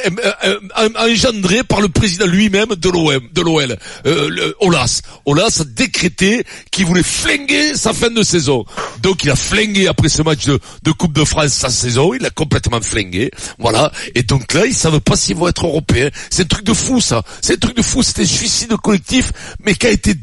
engendré 0.96 1.64
par 1.64 1.80
le 1.80 1.88
président 1.88 2.26
lui-même 2.26 2.76
de 2.76 2.88
l'OM, 2.88 3.28
de 3.32 3.42
l'OL, 3.42 3.76
euh, 4.06 4.52
Olas. 4.60 5.02
Olas 5.26 5.58
a 5.60 5.64
décrété 5.64 6.44
qu'il 6.70 6.86
voulait 6.86 7.02
flinguer 7.02 7.75
sa 7.75 7.92
fin 7.92 8.10
de 8.10 8.22
saison. 8.22 8.64
Donc, 9.02 9.25
il 9.25 9.30
a 9.30 9.36
flingué 9.36 9.88
après 9.88 10.08
ce 10.08 10.22
match 10.22 10.46
de, 10.46 10.60
de 10.84 10.92
Coupe 10.92 11.14
de 11.14 11.25
France 11.25 11.48
sa 11.48 11.70
saison, 11.70 12.14
il 12.14 12.25
a 12.25 12.30
complètement 12.30 12.80
flingué. 12.80 13.30
Voilà. 13.58 13.90
Et 14.14 14.22
donc 14.22 14.54
là, 14.54 14.67
ils 14.68 14.74
savent 14.74 15.00
pas 15.00 15.16
s'ils 15.16 15.36
vont 15.36 15.48
être 15.48 15.66
européens. 15.66 16.10
C'est 16.30 16.42
un 16.42 16.46
truc 16.46 16.64
de 16.64 16.72
fou, 16.72 17.00
ça. 17.00 17.22
C'est 17.40 17.54
un 17.54 17.58
truc 17.58 17.76
de 17.76 17.82
fou. 17.82 18.02
C'était 18.02 18.22
un 18.22 18.26
suicide 18.26 18.76
collectif, 18.76 19.32
mais 19.64 19.74
qui 19.74 19.86
a 19.86 19.90
été 19.90 20.14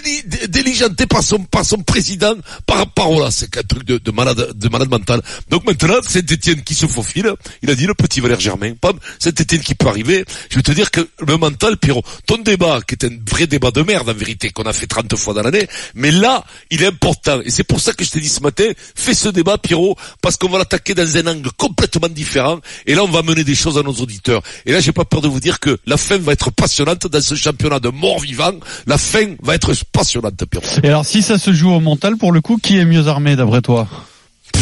dé- 0.00 0.48
diligenté 0.48 1.06
par 1.06 1.22
son 1.22 1.38
par 1.44 1.64
son 1.64 1.78
président 1.82 2.34
par 2.66 3.10
Olas. 3.10 3.30
C'est 3.32 3.56
un 3.56 3.62
truc 3.62 3.84
de, 3.84 3.98
de 3.98 4.10
malade 4.10 4.52
de 4.54 4.68
malade 4.68 4.90
mental. 4.90 5.20
Donc 5.50 5.64
maintenant, 5.66 5.96
c'est 6.06 6.30
Étienne 6.30 6.62
qui 6.62 6.74
se 6.74 6.86
faufile. 6.86 7.32
Il 7.62 7.70
a 7.70 7.74
dit 7.74 7.86
le 7.86 7.94
petit 7.94 8.20
Valère 8.20 8.40
Germain. 8.40 8.72
Pam, 8.80 8.98
c'est 9.18 9.38
Étienne 9.40 9.60
qui 9.60 9.74
peut 9.74 9.88
arriver. 9.88 10.24
Je 10.50 10.56
vais 10.56 10.62
te 10.62 10.72
dire 10.72 10.90
que 10.90 11.06
le 11.26 11.36
mental, 11.36 11.76
Pierrot, 11.76 12.02
ton 12.26 12.38
débat, 12.38 12.80
qui 12.86 12.94
est 12.94 13.04
un 13.04 13.16
vrai 13.28 13.46
débat 13.46 13.70
de 13.70 13.82
merde 13.82 14.08
en 14.08 14.14
vérité, 14.14 14.50
qu'on 14.50 14.62
a 14.64 14.72
fait 14.72 14.86
30 14.86 15.14
fois 15.16 15.34
dans 15.34 15.42
l'année, 15.42 15.66
mais 15.94 16.10
là, 16.10 16.44
il 16.70 16.82
est 16.82 16.86
important. 16.86 17.40
Et 17.44 17.50
c'est 17.50 17.64
pour 17.64 17.80
ça 17.80 17.92
que 17.92 18.04
je 18.04 18.10
t'ai 18.10 18.20
dit 18.20 18.28
ce 18.28 18.40
matin, 18.40 18.64
fais 18.94 19.14
ce 19.14 19.28
débat, 19.28 19.58
Pierrot, 19.58 19.96
parce 20.20 20.36
qu'on 20.36 20.48
va 20.48 20.58
l'attaquer 20.58 20.94
dans 20.94 21.16
un 21.16 21.26
angle 21.26 21.50
complètement 21.56 22.08
différent. 22.08 22.60
Et 22.86 22.94
là, 22.94 23.04
on 23.04 23.08
va 23.10 23.22
mener 23.22 23.44
des 23.44 23.54
choses 23.54 23.78
à 23.78 23.82
nos 23.82 23.92
auditeurs. 23.94 24.42
Et 24.66 24.72
là, 24.72 24.80
j'ai 24.80 24.92
pas 24.92 25.04
peur 25.04 25.20
de 25.20 25.28
vous 25.28 25.40
dire 25.40 25.60
que 25.60 25.78
la 25.86 25.96
fin 25.96 26.18
va 26.18 26.32
être 26.32 26.50
passionnante 26.50 27.06
dans 27.06 27.20
ce 27.20 27.34
championnat 27.34 27.80
de 27.80 27.88
mort 27.88 28.20
vivant. 28.20 28.52
La 28.86 28.98
fin 28.98 29.34
va 29.42 29.54
être 29.54 29.71
passionnante, 29.92 30.44
Pierrot. 30.46 30.66
Et 30.82 30.88
alors, 30.88 31.04
si 31.04 31.22
ça 31.22 31.38
se 31.38 31.52
joue 31.52 31.70
au 31.70 31.80
mental, 31.80 32.16
pour 32.16 32.32
le 32.32 32.40
coup, 32.40 32.58
qui 32.62 32.78
est 32.78 32.84
mieux 32.84 33.06
armé 33.08 33.36
d'après 33.36 33.62
toi 33.62 33.88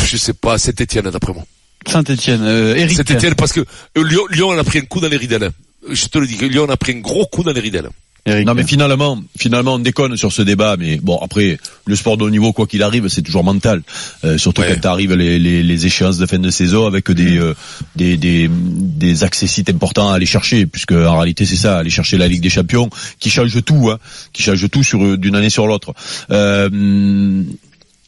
Je 0.07 0.17
sais 0.17 0.35
pas, 0.35 0.59
c'est 0.59 0.81
Étienne 0.81 1.11
d'après 1.11 1.33
moi. 1.33 1.45
Saint-Etienne, 1.87 2.43
euh, 2.43 2.77
Eric. 2.77 2.97
C'est 2.97 3.11
Étienne 3.11 3.35
parce 3.35 3.53
que 3.53 3.61
euh, 3.61 4.27
Lyon, 4.31 4.51
a 4.51 4.65
pris 4.65 4.81
un 4.81 4.83
coup 4.83 5.01
dans 5.01 5.09
les 5.09 5.17
ridelles. 5.17 5.51
Je 5.89 6.07
te 6.07 6.19
le 6.19 6.27
dis, 6.27 6.37
Lyon 6.37 6.69
a 6.69 6.77
pris 6.77 6.93
un 6.93 7.01
gros 7.01 7.27
coup 7.27 7.43
dans 7.43 7.53
les 7.53 7.61
ridelles. 7.61 7.89
Eric. 8.27 8.47
Non 8.47 8.55
mais 8.55 8.65
finalement, 8.65 9.19
finalement 9.39 9.75
on 9.75 9.79
déconne 9.79 10.17
sur 10.17 10.31
ce 10.33 10.43
débat, 10.43 10.77
mais 10.79 10.99
bon 10.99 11.19
après 11.19 11.59
le 11.87 11.97
sport 11.97 12.17
de 12.19 12.25
haut 12.25 12.31
niveau 12.31 12.53
quoi 12.53 12.67
qu'il 12.67 12.83
arrive 12.83 13.09
c'est 13.09 13.23
toujours 13.23 13.45
mental, 13.45 13.83
Euh, 14.25 14.37
surtout 14.39 14.61
Ouais. 14.63 14.75
quand 14.81 14.89
arrivent 14.91 15.15
les, 15.15 15.39
les, 15.39 15.63
les 15.63 15.87
échéances 15.87 16.19
de 16.19 16.27
fin 16.27 16.39
de 16.39 16.51
saison 16.51 16.87
avec 16.87 17.11
des 17.11 17.39
euh, 17.39 17.55
des, 17.97 18.17
des 18.19 18.49
des 18.51 19.25
accessites 19.25 19.71
importants 19.71 20.11
à 20.11 20.17
aller 20.17 20.27
chercher, 20.27 20.67
puisque 20.67 20.93
en 20.93 21.17
réalité 21.19 21.47
c'est 21.47 21.57
ça, 21.57 21.79
aller 21.79 21.89
chercher 21.91 22.19
la 22.19 22.29
Ligue 22.29 22.43
des 22.43 22.51
Champions 22.51 22.91
qui 23.19 23.31
change 23.31 23.57
tout, 23.65 23.89
hein, 23.91 23.99
qui 24.33 24.43
change 24.43 24.69
tout 24.71 24.83
sur 24.83 25.03
euh, 25.03 25.17
d'une 25.17 25.35
année 25.37 25.51
sur 25.51 25.67
l'autre. 25.67 25.95
Euh, 26.31 27.43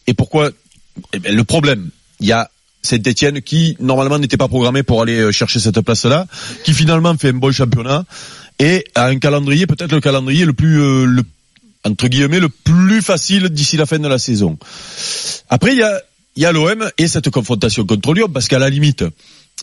et 0.07 0.15
pourquoi 0.15 0.51
eh 1.15 1.19
ben, 1.19 1.35
Le 1.35 1.45
problème, 1.45 1.89
il 2.21 2.27
y 2.27 2.33
a 2.33 2.51
Saint-Etienne 2.83 3.41
qui 3.43 3.77
normalement 3.81 4.19
n'était 4.19 4.37
pas 4.37 4.49
programmé 4.49 4.83
pour 4.83 5.01
aller 5.03 5.19
euh, 5.21 5.33
chercher 5.33 5.61
cette 5.61 5.81
place-là, 5.81 6.27
qui 6.65 6.75
finalement 6.75 7.17
fait 7.17 7.29
un 7.31 7.35
bon 7.35 7.53
championnat 7.53 8.05
et 8.59 8.85
a 8.95 9.07
un 9.07 9.19
calendrier 9.19 9.67
peut-être 9.67 9.93
le 9.93 10.01
calendrier 10.01 10.45
le 10.45 10.53
plus 10.53 10.81
euh, 10.81 11.05
le, 11.05 11.23
entre 11.85 12.09
guillemets 12.09 12.41
le 12.41 12.49
plus 12.49 13.03
facile 13.03 13.49
d'ici 13.49 13.77
la 13.77 13.87
fin 13.87 13.99
de 13.99 14.09
la 14.09 14.19
saison. 14.19 14.59
Après 15.49 15.73
il 15.73 15.79
y 15.79 15.83
a 15.83 16.01
y 16.37 16.45
a 16.45 16.53
l'OM 16.53 16.91
et 16.99 17.09
cette 17.09 17.31
confrontation 17.31 17.85
contre 17.85 18.15
Lyon 18.15 18.29
parce 18.33 18.49
qu'à 18.49 18.59
la 18.59 18.71
limite 18.71 19.03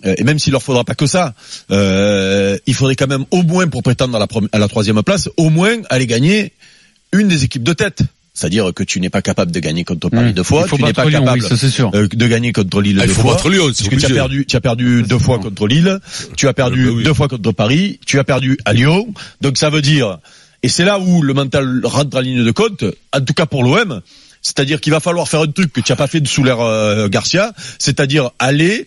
euh, 0.06 0.16
et 0.18 0.24
même 0.24 0.40
s'il 0.40 0.52
leur 0.52 0.64
faudra 0.64 0.84
pas 0.84 0.96
que 0.96 1.08
ça, 1.08 1.34
euh, 1.72 2.58
il 2.66 2.74
faudrait 2.74 2.96
quand 2.96 3.08
même 3.08 3.26
au 3.32 3.44
moins 3.44 3.68
pour 3.68 3.84
prétendre 3.84 4.22
à 4.22 4.28
à 4.52 4.60
la 4.60 4.68
troisième 4.68 5.02
place, 5.04 5.30
au 5.38 5.50
moins 5.50 5.78
aller 5.90 6.08
gagner 6.08 6.54
une 7.12 7.28
des 7.28 7.44
équipes 7.44 7.64
de 7.64 7.74
tête. 7.74 8.04
C'est-à-dire 8.40 8.72
que 8.74 8.84
tu 8.84 9.02
n'es 9.02 9.10
pas 9.10 9.22
capable 9.22 9.52
de 9.52 9.60
gagner 9.60 9.84
contre 9.84 10.10
Paris 10.10 10.30
Mmh. 10.30 10.34
deux 10.34 10.44
fois, 10.44 10.62
Il 10.66 10.70
faut 10.70 10.78
tu 10.78 10.84
n'es 10.84 10.94
pas 10.94 11.06
Lyon, 11.06 11.20
capable 11.20 11.42
oui, 11.44 11.50
ça, 11.50 11.58
c'est 11.58 11.70
sûr. 11.70 11.92
euh, 11.94 12.08
de 12.08 12.28
gagner 12.28 12.54
contre 12.54 12.82
Lille 12.82 12.98
Ah, 13.02 13.04
il 13.04 13.08
deux 13.10 13.14
faut 13.14 13.22
fois. 13.24 13.34
battre 13.34 13.50
Lyon, 13.50 13.66
parce 13.68 13.88
que 13.90 13.96
tu 13.96 14.06
as 14.06 14.10
perdu, 14.10 14.46
tu 14.46 14.56
as 14.56 14.62
perdu 14.62 15.04
deux 15.04 15.20
fois 15.20 15.40
contre 15.40 15.68
Lille, 15.68 16.00
tu 16.38 16.48
as 16.48 16.54
perdu 16.54 16.84
Ah, 16.86 16.90
bah 16.90 16.94
oui. 16.98 17.04
deux 17.04 17.14
fois 17.14 17.28
contre 17.28 17.52
Paris, 17.52 18.00
tu 18.06 18.18
as 18.20 18.24
perdu 18.24 18.58
à 18.64 18.72
Lyon. 18.74 19.08
Donc 19.42 19.58
ça 19.58 19.70
veut 19.70 19.82
dire, 19.82 20.20
et 20.64 20.70
c'est 20.70 20.86
là 20.86 21.00
où 21.00 21.22
le 21.22 21.34
mental 21.34 21.82
rentre 21.84 22.16
en 22.18 22.22
ligne 22.22 22.44
de 22.46 22.52
compte, 22.52 22.84
en 23.14 23.22
tout 23.22 23.34
cas 23.34 23.46
pour 23.46 23.64
l'OM, 23.64 24.02
c'est-à-dire 24.42 24.80
qu'il 24.80 24.94
va 24.94 25.02
falloir 25.02 25.28
faire 25.28 25.42
un 25.42 25.48
truc 25.52 25.74
que 25.74 25.82
tu 25.82 25.92
n'as 25.92 25.98
pas 25.98 26.08
fait 26.08 26.26
sous 26.26 26.44
l'ère 26.46 26.62
euh, 26.62 27.10
Garcia, 27.10 27.52
c'est-à-dire 27.78 28.30
aller 28.40 28.86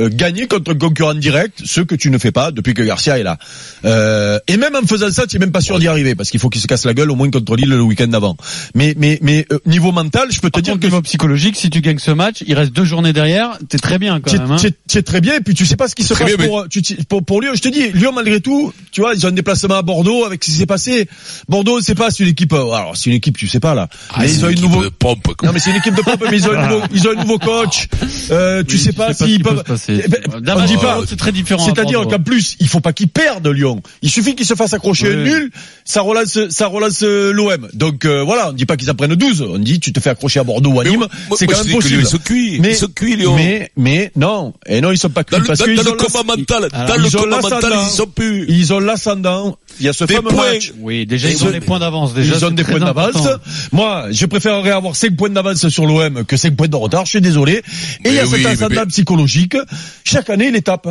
euh, 0.00 0.08
gagner 0.12 0.46
contre 0.46 0.72
un 0.72 0.74
concurrent 0.78 1.14
direct, 1.14 1.60
ce 1.64 1.80
que 1.80 1.94
tu 1.94 2.10
ne 2.10 2.18
fais 2.18 2.32
pas 2.32 2.50
depuis 2.50 2.74
que 2.74 2.82
Garcia 2.82 3.18
est 3.18 3.22
là. 3.22 3.38
Euh, 3.84 4.38
et 4.48 4.56
même 4.56 4.74
en 4.76 4.86
faisant 4.86 5.10
ça, 5.10 5.26
tu 5.26 5.36
es 5.36 5.38
même 5.38 5.52
pas 5.52 5.60
sûr 5.60 5.78
d'y 5.78 5.88
arriver, 5.88 6.14
parce 6.14 6.30
qu'il 6.30 6.40
faut 6.40 6.48
qu'il 6.48 6.60
se 6.60 6.66
casse 6.66 6.84
la 6.84 6.94
gueule 6.94 7.10
au 7.10 7.14
moins 7.16 7.30
contre 7.30 7.56
Lille 7.56 7.68
le 7.68 7.80
week-end 7.82 8.06
d'avant. 8.08 8.36
Mais 8.74 8.94
mais 8.96 9.18
mais 9.22 9.46
euh, 9.52 9.58
niveau 9.66 9.92
mental, 9.92 10.28
je 10.30 10.40
peux 10.40 10.48
te 10.48 10.52
Par 10.54 10.62
dire 10.62 10.72
contre, 10.74 10.82
que 10.82 10.86
niveau 10.86 11.02
psychologique, 11.02 11.56
si 11.56 11.70
tu 11.70 11.80
gagnes 11.80 11.98
ce 11.98 12.10
match, 12.10 12.42
il 12.46 12.54
reste 12.54 12.72
deux 12.72 12.84
journées 12.84 13.12
derrière, 13.12 13.58
t'es 13.68 13.78
très 13.78 13.98
bien 13.98 14.20
quand 14.20 14.30
tu 14.30 14.38
même. 14.38 14.52
Hein. 14.52 14.56
es, 14.64 14.72
tu 14.88 14.98
es 14.98 15.02
très 15.02 15.20
bien, 15.20 15.36
et 15.36 15.40
puis 15.40 15.54
tu 15.54 15.66
sais 15.66 15.76
pas 15.76 15.88
ce 15.88 15.94
qui 15.94 16.02
se 16.04 16.14
passe 16.14 16.36
bien, 16.36 16.46
pour, 16.46 16.68
tu, 16.68 16.82
tu- 16.82 16.96
pour, 17.08 17.24
pour 17.24 17.40
Lyon. 17.40 17.52
Je 17.54 17.62
te 17.62 17.68
dis, 17.68 17.90
Lyon 17.92 18.12
malgré 18.14 18.40
tout, 18.40 18.72
tu 18.92 19.00
vois, 19.00 19.14
ils 19.14 19.24
ont 19.26 19.28
un 19.28 19.32
déplacement 19.32 19.76
à 19.76 19.82
Bordeaux 19.82 20.24
avec 20.24 20.42
ce 20.44 20.50
qui 20.50 20.56
s'est 20.56 20.66
passé. 20.66 21.08
Bordeaux, 21.48 21.80
c'est 21.80 21.94
pas, 21.94 22.10
c'est 22.10 22.24
une 22.24 22.30
équipe, 22.30 22.52
euh, 22.52 22.70
alors 22.72 22.96
c'est 22.96 23.10
une 23.10 23.16
équipe, 23.16 23.36
tu 23.36 23.46
sais 23.48 23.60
pas 23.60 23.74
là. 23.74 23.88
Ah, 24.10 24.18
mais 24.20 24.28
c'est 24.28 24.34
ils 24.36 24.44
ont 24.44 24.48
une 24.48 24.52
une 24.52 24.58
équipe 24.58 24.70
nouveau, 24.70 24.84
de 24.84 24.88
pompe, 24.88 25.34
quoi. 25.36 25.46
non 25.46 25.52
mais 25.52 25.60
c'est 25.60 25.70
une 25.70 25.76
équipe 25.76 25.94
de 25.94 26.02
pompe, 26.02 26.24
mais 26.30 26.36
ils 26.36 26.46
ont 26.48 26.52
un 26.52 26.68
nouveau, 26.68 26.82
ils 26.94 27.06
ont 27.08 27.10
un 27.12 27.22
nouveau 27.22 27.38
coach. 27.38 27.88
euh, 28.30 28.62
tu 28.62 28.74
Oui, 28.76 28.80
sais 28.80 28.92
pas 28.92 29.12
s'ils 29.14 29.42
peuvent. 29.42 29.62
Se 29.76 29.92
passer. 29.92 30.02
Eh 30.04 30.08
ben, 30.08 30.20
on 30.56 30.64
dit 30.64 30.76
pas. 30.76 31.00
c'est 31.08 31.16
très 31.16 31.32
différent. 31.32 31.62
à 31.62 31.66
C'est-à-dire 31.66 32.06
qu'en 32.06 32.18
plus, 32.18 32.56
il 32.60 32.68
faut 32.68 32.80
pas 32.80 32.92
qu'ils 32.92 33.08
perdent 33.08 33.46
Lyon. 33.48 33.82
Il 34.02 34.10
suffit 34.10 34.34
qu'ils 34.34 34.46
se 34.46 34.54
fassent 34.54 34.74
accrocher 34.74 35.08
Oui. 35.08 35.14
un 35.14 35.24
nul, 35.24 35.50
ça 35.84 36.00
relance, 36.00 36.38
ça 36.50 36.66
relance 36.66 37.02
euh, 37.02 37.32
l'OM. 37.32 37.68
Donc 37.74 38.04
euh, 38.04 38.22
voilà, 38.22 38.50
on 38.50 38.52
dit 38.52 38.66
pas 38.66 38.76
qu'ils 38.76 38.90
en 38.90 38.94
prennent 38.94 39.14
12. 39.14 39.42
On 39.42 39.58
dit 39.58 39.80
tu 39.80 39.92
te 39.92 40.00
fais 40.00 40.10
accrocher 40.10 40.40
à 40.40 40.44
Bordeaux 40.44 40.70
ou 40.72 40.80
à 40.80 40.84
Nîmes, 40.84 41.06
c'est 41.36 41.46
quand 41.46 41.62
même 41.64 41.74
possible. 41.74 42.00
Ils 42.00 42.06
sont 42.06 42.18
cuits. 42.18 42.58
Mais- 42.60 42.70
Ils 42.70 42.76
sont 42.76 42.88
cuits, 42.88 43.16
Lyon. 43.16 43.34
Mais 43.36 43.70
mais 43.76 44.10
non, 44.16 44.54
et 44.66 44.80
non 44.80 44.90
ils 44.92 44.98
sont 44.98 45.08
pas 45.10 45.24
cuits 45.24 45.38
parce 45.46 45.62
qu'ils 45.62 45.76
dans 45.76 45.82
ont 45.90 45.94
le 45.94 45.98
combat 45.98 46.22
mental, 46.36 46.68
Alors, 46.72 46.88
dans 46.88 46.96
le 46.96 47.06
ils 47.08 47.16
ont 47.16 47.20
combat 47.20 47.40
mental, 47.40 47.60
l'ascendant. 47.62 47.86
ils 47.90 47.96
sont 47.96 48.06
plus. 48.06 48.46
ils 48.48 48.72
ont 48.72 48.78
l'ascendant. 48.80 49.56
Il 49.78 49.84
y 49.84 49.88
a 49.90 49.92
ce 49.92 50.04
Des 50.04 50.14
fameux 50.14 50.28
points. 50.30 50.52
match. 50.52 50.72
Oui, 50.80 51.04
déjà, 51.04 51.28
ils 51.28 51.44
ont 51.44 51.50
des 51.50 51.60
points 51.60 51.78
d'avance. 51.78 52.14
Déjà, 52.14 52.36
Ils 52.36 52.44
ont 52.44 52.48
c'est 52.48 52.54
des 52.54 52.64
points 52.64 52.78
d'avance. 52.80 53.28
Moi, 53.72 54.06
je 54.10 54.24
préférerais 54.26 54.70
avoir 54.70 54.96
5 54.96 55.14
points 55.16 55.28
d'avance 55.28 55.68
sur 55.68 55.84
l'OM 55.86 56.24
que 56.24 56.36
5 56.36 56.56
points 56.56 56.68
de 56.68 56.76
retard. 56.76 57.04
Je 57.04 57.10
suis 57.10 57.20
désolé. 57.20 57.62
Et 58.04 58.08
il 58.08 58.14
y 58.14 58.18
a 58.18 58.26
cet 58.26 58.46
ascendant 58.46 58.74
mais- 58.80 58.86
psychologique. 58.86 59.56
Chaque 60.04 60.30
année, 60.30 60.48
il 60.48 60.56
étape. 60.56 60.88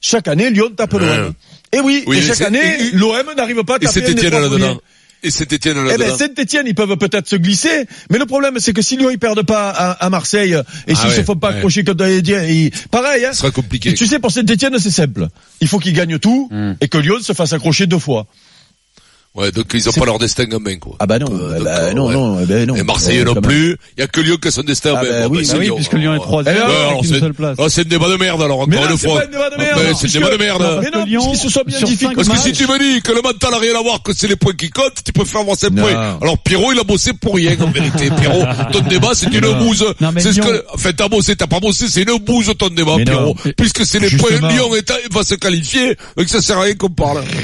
Chaque 0.00 0.28
année, 0.28 0.50
Lyon 0.50 0.70
tape 0.76 0.92
l'OM. 0.92 1.32
Et 1.72 1.80
oui, 1.80 2.04
Oui, 2.06 2.18
et 2.18 2.22
chaque 2.22 2.36
c'est- 2.36 2.44
année, 2.44 2.60
et- 2.80 2.96
l'OM 2.96 3.26
n'arrive 3.36 3.62
pas 3.64 3.74
à 3.74 3.76
Et 3.76 3.86
taper 3.86 3.92
c'est 3.92 4.10
Etienne 4.10 4.30
trois 4.30 4.40
là-dedans. 4.40 4.78
Et 5.22 5.30
c'est 5.30 5.50
Etienne 5.52 5.78
Eh 5.92 5.96
ben. 5.96 6.14
Saint-Etienne, 6.14 6.66
ils 6.68 6.74
peuvent 6.74 6.96
peut-être 6.98 7.26
se 7.26 7.34
glisser, 7.36 7.86
mais 8.10 8.18
le 8.18 8.26
problème, 8.26 8.56
c'est 8.58 8.72
que 8.74 8.82
si 8.82 8.96
Lyon, 8.98 9.08
ils 9.10 9.18
perdent 9.18 9.42
pas 9.42 9.70
à, 9.70 9.92
à 9.92 10.10
Marseille, 10.10 10.52
et 10.52 10.56
Ah 10.92 10.94
s'ils 10.94 11.08
ouais, 11.08 11.16
se 11.16 11.22
font 11.22 11.34
pas 11.34 11.48
ouais. 11.48 11.54
accrocher 11.56 11.82
dit, 11.82 12.32
ils- 12.32 12.70
pareil, 12.90 13.24
hein. 13.24 13.30
Ce 13.32 13.38
sera 13.38 13.50
compliqué. 13.50 13.88
Et 13.88 13.94
tu 13.94 14.06
sais, 14.06 14.18
pour 14.18 14.30
Saint-Etienne, 14.30 14.78
c'est 14.78 14.90
simple. 14.90 15.26
Il 15.60 15.66
faut 15.68 15.78
qu'ils 15.78 15.94
gagnent 15.94 16.18
tout, 16.18 16.48
Hmm. 16.52 16.74
et 16.80 16.88
que 16.88 16.98
Lyon 16.98 17.16
se 17.22 17.32
fasse 17.32 17.54
accrocher 17.54 17.86
deux 17.86 17.98
fois. 17.98 18.26
Ouais, 19.36 19.52
donc 19.52 19.66
ils 19.74 19.86
ont 19.88 19.92
pas 19.92 20.06
leur 20.06 20.18
destin 20.18 20.44
en 20.54 20.60
main, 20.60 20.76
quoi. 20.78 20.96
Ah 20.98 21.06
bah 21.06 21.18
non, 21.18 21.26
Euh, 21.30 21.58
bah, 21.58 21.64
bah, 21.64 21.80
d'accord, 21.84 21.94
non, 21.94 22.06
ouais. 22.06 22.14
non, 22.14 22.44
ben 22.46 22.66
non. 22.68 22.74
Et 22.76 22.82
Marseille 22.82 23.18
Euh, 23.20 23.24
non 23.24 23.34
plus. 23.34 23.76
Il 23.96 24.00
y 24.00 24.02
a 24.02 24.06
que 24.06 24.20
Lyon 24.22 24.36
qui 24.40 24.48
a 24.48 24.50
son 24.50 24.62
destin 24.62 24.92
en 24.92 24.96
Ah 24.96 25.02
main. 25.02 25.08
bah 25.10 25.28
Bon, 25.28 25.36
oui, 25.36 25.46
bah 25.46 25.54
oui, 25.58 25.64
Lyon. 25.66 25.76
puisque 25.76 25.92
Lyon 25.92 26.14
est 26.14 26.18
troisième, 26.20 26.56
alors 26.56 27.02
une 27.02 27.08
c'est 27.10 27.20
seule 27.20 27.34
place. 27.34 27.56
ah, 27.60 27.64
c'est 27.68 27.82
un 27.82 27.84
débat 27.84 28.08
de 28.08 28.16
merde 28.16 28.42
alors 28.42 28.66
Mais 28.66 28.76
encore 28.78 28.90
une 28.90 28.96
c'est 28.96 29.08
fois. 29.08 29.20
pas 29.20 29.26
un 29.26 29.30
débat 29.30 29.50
de 29.50 29.56
merde. 29.58 29.70
Ah, 29.74 29.78
ben, 29.78 29.86
Parce 29.90 30.00
c'est 30.00 30.06
un 30.06 30.08
que- 30.08 30.24
débat 30.24 30.30
de 30.30 30.36
merde. 30.38 30.62
Mais 30.62 30.90
Parce 30.90 31.06
non, 31.06 31.20
que 31.22 31.28
qu'ils 31.30 31.38
se 31.38 31.48
sont 31.50 31.62
bien 31.66 31.78
Parce 32.14 32.28
que 32.28 32.36
si 32.38 32.52
tu 32.52 32.66
me 32.66 32.78
dis 32.78 33.02
que 33.02 33.12
le 33.12 33.20
mental 33.22 33.52
a 33.54 33.58
rien 33.58 33.78
à 33.78 33.82
voir, 33.82 34.02
que 34.02 34.12
c'est 34.14 34.26
les 34.28 34.36
points 34.36 34.54
qui 34.54 34.70
comptent, 34.70 35.02
tu 35.04 35.12
préfères 35.12 35.42
avoir 35.42 35.56
5 35.58 35.70
Non. 35.72 35.82
points. 35.82 36.18
Alors 36.22 36.38
Pierrot, 36.38 36.72
il 36.72 36.78
a 36.78 36.84
bossé 36.84 37.12
pour 37.12 37.34
rien, 37.34 37.56
en 37.60 37.70
vérité. 37.70 38.08
Pierrot, 38.20 38.42
ton 38.72 38.80
débat, 38.80 39.10
c'est 39.12 39.32
une 39.34 39.40
bouse. 39.58 39.84
Non, 40.00 40.12
mais 40.12 40.20
C'est 40.22 40.32
ce 40.32 40.40
que, 40.40 40.64
enfin, 40.72 40.90
t'as 40.96 41.08
bossé, 41.08 41.36
t'as 41.36 41.46
pas 41.46 41.60
bossé, 41.60 41.86
c'est 41.88 42.02
une 42.10 42.18
bouse, 42.24 42.50
ton 42.58 42.68
débat. 42.68 42.96
Pierrot. 43.04 43.36
Puisque 43.56 43.84
c'est 43.84 43.98
les 44.00 44.10
points, 44.16 44.30
Lyon 44.50 44.70
va 45.10 45.22
se 45.24 45.34
qualifier, 45.34 45.94
donc 46.16 46.28
ça 46.28 46.40
sert 46.40 46.56
à 46.58 46.62
rien 46.62 46.74
qu'on 46.74 46.88
parle. 46.88 47.22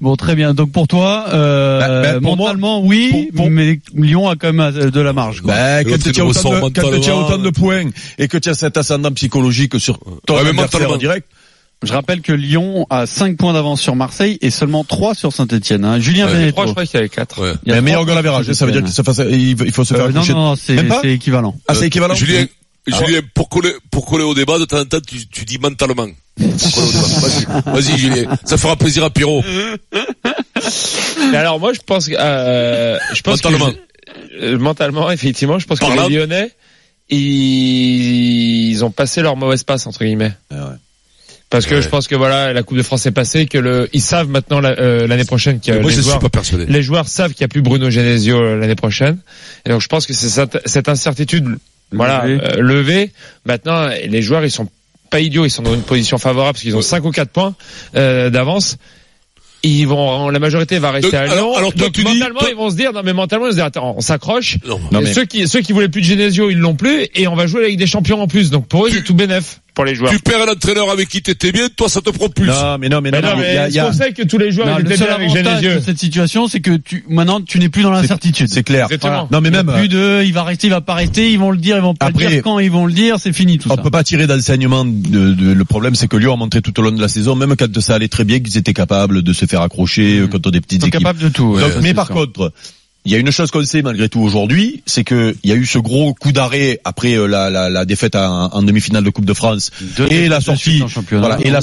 Bon, 0.00 0.14
très 0.16 0.34
bien. 0.34 0.54
Donc 0.54 0.72
pour 0.72 0.86
toi, 0.88 0.99
euh, 1.02 1.80
Bah, 1.80 1.88
bah, 2.14 2.20
pour 2.20 2.36
moi- 2.36 2.46
mentalement, 2.48 2.80
oui, 2.82 3.28
pour- 3.32 3.36
pour- 3.44 3.50
mais 3.50 3.80
Lyon 3.94 4.28
a 4.28 4.36
quand 4.36 4.52
même 4.52 4.60
euh, 4.76 4.90
de 4.90 5.00
la 5.00 5.12
marge. 5.12 5.40
Quoi. 5.40 5.52
Bah, 5.54 5.84
quand 5.84 5.98
tu 5.98 6.20
as 6.20 6.24
autant, 6.24 6.50
de, 6.54 6.60
mentalement. 6.60 7.52
points 7.52 7.90
et 8.18 8.28
que 8.28 8.38
tu 8.38 8.48
as 8.48 8.54
cet 8.54 8.76
ascendant 8.76 9.12
psychologique 9.12 9.78
sur 9.80 9.98
ton 10.26 10.34
Ouais, 10.34 10.42
mais 10.44 10.48
adversaire 10.50 10.80
mentalement. 10.80 10.94
en 10.94 10.98
direct, 10.98 11.26
Je 11.82 11.92
rappelle 11.94 12.20
que 12.20 12.32
Lyon 12.34 12.86
a 12.90 13.06
5 13.06 13.38
points 13.38 13.54
d'avance 13.54 13.80
sur 13.80 13.96
Marseille 13.96 14.36
et 14.42 14.50
seulement 14.50 14.84
3 14.84 15.14
sur 15.14 15.32
Saint-Etienne. 15.32 15.84
Hein. 15.86 15.98
Julien 15.98 16.26
Ouais, 16.26 16.34
Veneto. 16.34 16.52
Trois, 16.52 16.66
je 16.66 16.70
crois 16.72 16.84
qu'il 16.84 16.94
y 16.96 16.98
avait 16.98 17.08
quatre. 17.08 17.40
Ouais. 17.40 17.54
Il 17.64 17.72
y 17.72 17.74
a 17.74 17.78
un 17.78 17.80
meilleur 17.80 18.04
goal 18.04 18.18
à 18.18 18.52
ça 18.52 18.66
veut 18.66 18.72
dire 18.72 18.82
qu'il 18.84 18.92
se 18.92 19.00
fasse, 19.02 19.22
il 19.30 19.50
il 19.62 19.72
faut 19.72 19.84
se 19.84 19.94
faire 19.94 20.04
Euh, 20.04 20.12
non, 20.12 20.22
non, 20.34 20.56
c'est 20.56 20.76
équivalent. 21.04 21.56
Ah, 21.68 21.74
c'est 21.74 21.86
équivalent? 21.86 22.14
Julien, 22.14 22.44
Ah 22.92 22.96
Julien, 23.06 23.20
pour 23.34 23.48
coller, 23.48 23.72
pour 23.90 24.04
coller 24.06 24.24
au 24.24 24.34
débat, 24.34 24.58
de 24.58 24.64
temps 24.66 24.78
en 24.80 24.84
temps, 24.84 24.98
tu, 25.06 25.26
tu 25.28 25.44
dis 25.46 25.58
mentalement. 25.58 26.06
Vas-y, 26.38 27.44
vas-y, 27.66 27.98
Julien. 27.98 28.36
Ça 28.44 28.56
fera 28.56 28.76
plaisir 28.76 29.04
à 29.04 29.10
Pierrot. 29.10 29.42
Mais 31.32 31.36
alors 31.38 31.58
moi, 31.60 31.72
je 31.72 31.80
pense 31.84 32.06
que, 32.08 32.14
euh, 32.18 32.98
je 33.14 33.20
pense 33.22 33.42
Mentalement. 33.44 33.72
que, 33.72 33.76
euh, 34.44 34.58
mentalement, 34.58 35.10
effectivement, 35.10 35.58
je 35.58 35.66
pense 35.66 35.78
Par 35.78 35.90
que 35.92 35.96
là. 35.96 36.08
les 36.08 36.16
Lyonnais, 36.16 36.50
ils, 37.44 38.70
ils 38.70 38.84
ont 38.84 38.90
passé 38.90 39.22
leur 39.22 39.36
mauvaise 39.36 39.62
passe 39.64 39.86
entre 39.86 40.04
guillemets. 40.04 40.32
Ah 40.50 40.54
ouais. 40.68 40.74
Parce 41.48 41.66
que 41.66 41.74
Ouais. 41.76 41.82
je 41.82 41.88
pense 41.88 42.06
que 42.06 42.14
voilà, 42.14 42.52
la 42.52 42.62
Coupe 42.62 42.76
de 42.76 42.82
France 42.82 43.06
est 43.06 43.10
passée, 43.10 43.46
que 43.46 43.58
le, 43.58 43.88
ils 43.92 44.00
savent 44.00 44.28
maintenant 44.28 44.60
la- 44.60 44.78
euh, 44.78 45.08
l'année 45.08 45.24
prochaine 45.24 45.58
que 45.60 45.72
Moi, 45.72 45.82
les 45.82 45.82
je 45.90 45.96
ne 45.96 46.02
suis 46.02 46.02
joueurs, 46.04 46.18
pas 46.20 46.28
persuadé. 46.28 46.66
les 46.66 46.82
joueurs 46.82 47.08
savent 47.08 47.32
qu'il 47.32 47.42
n'y 47.42 47.46
a 47.46 47.48
plus 47.48 47.62
Bruno 47.62 47.90
Genesio 47.90 48.56
l'année 48.56 48.76
prochaine. 48.76 49.18
Et 49.66 49.70
donc 49.70 49.80
je 49.80 49.88
pense 49.88 50.06
que 50.06 50.12
c'est 50.12 50.28
cette, 50.28 50.58
cette 50.66 50.88
incertitude, 50.88 51.58
voilà, 51.90 52.24
Levée. 52.24 52.40
euh, 52.44 52.60
levée. 52.60 53.12
Maintenant, 53.46 53.88
les 53.88 54.22
joueurs, 54.22 54.44
ils 54.44 54.50
sont 54.50 54.68
pas 55.10 55.18
idiots, 55.18 55.44
ils 55.44 55.50
sont 55.50 55.62
dans 55.62 55.74
une 55.74 55.82
position 55.82 56.18
favorable 56.18 56.52
parce 56.52 56.62
qu'ils 56.62 56.76
ont 56.76 56.82
5 56.82 57.04
ou 57.04 57.10
4 57.10 57.30
points 57.30 57.56
euh, 57.96 58.30
d'avance. 58.30 58.76
Ils 59.62 59.84
vont, 59.86 60.30
la 60.30 60.38
majorité 60.38 60.78
va 60.78 60.90
rester 60.90 61.10
Donc, 61.10 61.20
à 61.20 61.24
Lyon. 61.26 61.32
alors- 61.34 61.58
alors 61.58 61.74
toi, 61.74 61.84
donc 61.86 61.92
tu 61.92 62.02
dis- 62.04 62.14
mentalement, 62.18 62.40
toi- 62.40 62.48
ils 62.50 62.56
vont 62.56 62.70
se 62.70 62.76
dire, 62.76 62.92
non 62.94 63.02
mais 63.04 63.12
mentalement, 63.12 63.44
ils 63.44 63.48
vont 63.48 63.52
se 63.52 63.56
dire, 63.56 63.66
attends, 63.66 63.94
on 63.96 64.00
s'accroche. 64.00 64.56
Non. 64.66 64.80
Mais- 64.90 65.12
ceux 65.12 65.26
qui, 65.26 65.46
ceux 65.46 65.60
qui 65.60 65.72
voulaient 65.72 65.88
plus 65.90 66.00
de 66.00 66.06
Genesio, 66.06 66.48
ils 66.48 66.56
l'ont 66.58 66.74
plus, 66.76 67.06
et 67.14 67.28
on 67.28 67.34
va 67.36 67.46
jouer 67.46 67.64
avec 67.64 67.76
des 67.76 67.86
champions 67.86 68.22
en 68.22 68.26
plus. 68.26 68.50
Donc 68.50 68.66
pour 68.68 68.86
eux, 68.86 68.90
Tu- 68.90 68.96
c'est 68.96 69.04
tout 69.04 69.14
bénef 69.14 69.60
pour 69.80 69.84
les 69.86 69.94
joueurs. 69.94 70.10
Tu 70.12 70.18
perds 70.18 70.42
un 70.42 70.52
entraîneur 70.52 70.90
avec 70.90 71.08
qui 71.08 71.22
t'étais 71.22 71.52
bien, 71.52 71.68
toi, 71.74 71.88
ça 71.88 72.00
te 72.02 72.10
propulse. 72.10 72.48
Non, 72.48 72.76
mais 72.78 72.88
non, 72.90 73.00
mais 73.00 73.10
Mais 73.10 73.20
non, 73.22 73.30
non, 73.30 73.36
mais 73.38 73.48
il 73.50 73.54
y 73.54 73.56
a- 73.56 73.62
mais 73.62 73.68
il 73.68 73.70
y 73.70 73.72
c'est 73.74 73.80
a- 73.80 73.84
pour 73.86 73.94
ça 73.94 74.10
que 74.10 74.22
tous 74.22 74.36
les 74.38 74.50
joueurs 74.52 74.66
Non, 74.66 74.74
ils 74.78 74.82
le 74.84 74.86
étaient 74.88 74.96
seul 74.98 75.06
bien 75.06 75.16
avec 75.16 75.30
avantage 75.30 75.62
Genesio. 75.62 75.80
de 75.80 75.84
cette 75.84 75.98
situation, 75.98 76.48
c'est 76.48 76.60
que 76.60 76.76
tu 76.76 77.04
maintenant 77.08 77.40
tu 77.40 77.58
n'es 77.58 77.68
plus 77.70 77.82
dans 77.82 77.90
l'incertitude. 77.90 78.48
c'est 78.50 78.62
clair. 78.62 78.88
Non, 79.30 79.40
mais 79.40 79.48
Il 79.48 79.54
y 79.54 79.56
a 79.58 79.62
même, 79.62 79.74
plus 79.76 79.88
de, 79.88 80.22
il 80.24 80.32
va 80.32 80.42
rester, 80.44 80.66
il 80.66 80.70
va 80.70 80.80
pas 80.82 80.94
rester, 80.94 81.30
ils 81.32 81.38
vont 81.38 81.50
le 81.50 81.56
dire, 81.56 81.76
ils 81.76 81.82
vont 81.82 81.94
pas 81.94 82.06
Après- 82.06 82.24
le 82.24 82.30
dire 82.30 82.42
quand 82.42 82.58
ils 82.58 82.70
vont 82.70 82.86
le 82.86 82.92
dire, 82.92 83.16
c'est 83.18 83.32
fini 83.32 83.58
tout 83.58 83.68
on 83.70 83.76
ça. 83.76 83.82
peut 83.82 83.90
pas 83.90 84.04
tirer 84.04 84.26
d'enseignement 84.26 84.84
de, 84.84 85.32
de- 85.32 85.52
le 85.52 85.64
problème 85.64 85.94
c'est 85.94 86.08
que 86.08 86.16
Lyon 86.16 86.34
a 86.34 86.36
montré 86.36 86.60
tout 86.62 86.78
au 86.78 86.82
long 86.82 86.92
de 86.92 87.00
la 87.00 87.08
saison, 87.08 87.34
même 87.34 87.56
quand 87.56 87.80
ça 87.80 87.94
allait 87.94 88.08
très 88.08 88.24
bien, 88.24 88.38
qu'ils 88.40 88.58
étaient 88.58 88.74
capables 88.74 89.22
de 89.22 89.32
se 89.32 89.46
faire 89.46 89.62
accrocher 89.62 90.18
euh, 90.20 90.26
contre 90.26 90.50
des 90.50 90.60
petites 90.60 90.82
équipes. 90.84 91.00
capables 91.00 91.18
de 91.20 91.28
tout. 91.30 91.44
ouais, 91.54 91.62
Donc, 91.62 91.72
ça, 91.72 91.80
mais 91.80 91.94
par 91.94 92.06
sûr. 92.06 92.14
contre, 92.16 92.52
il 93.10 93.14
y 93.14 93.16
a 93.16 93.18
une 93.18 93.32
chose 93.32 93.50
qu'on 93.50 93.64
sait 93.64 93.82
malgré 93.82 94.08
tout 94.08 94.20
aujourd'hui, 94.20 94.84
c'est 94.86 95.02
que 95.02 95.34
il 95.42 95.50
y 95.50 95.52
a 95.52 95.56
eu 95.56 95.66
ce 95.66 95.80
gros 95.80 96.14
coup 96.14 96.30
d'arrêt 96.30 96.78
après 96.84 97.14
euh, 97.14 97.26
la, 97.26 97.50
la, 97.50 97.68
la 97.68 97.84
défaite 97.84 98.14
en, 98.14 98.54
en 98.54 98.62
demi-finale 98.62 99.02
de 99.02 99.10
Coupe 99.10 99.24
de 99.24 99.34
France 99.34 99.72
et 100.10 100.28
la 100.28 100.40
sortie, 100.40 100.80
et 101.40 101.50
la 101.50 101.58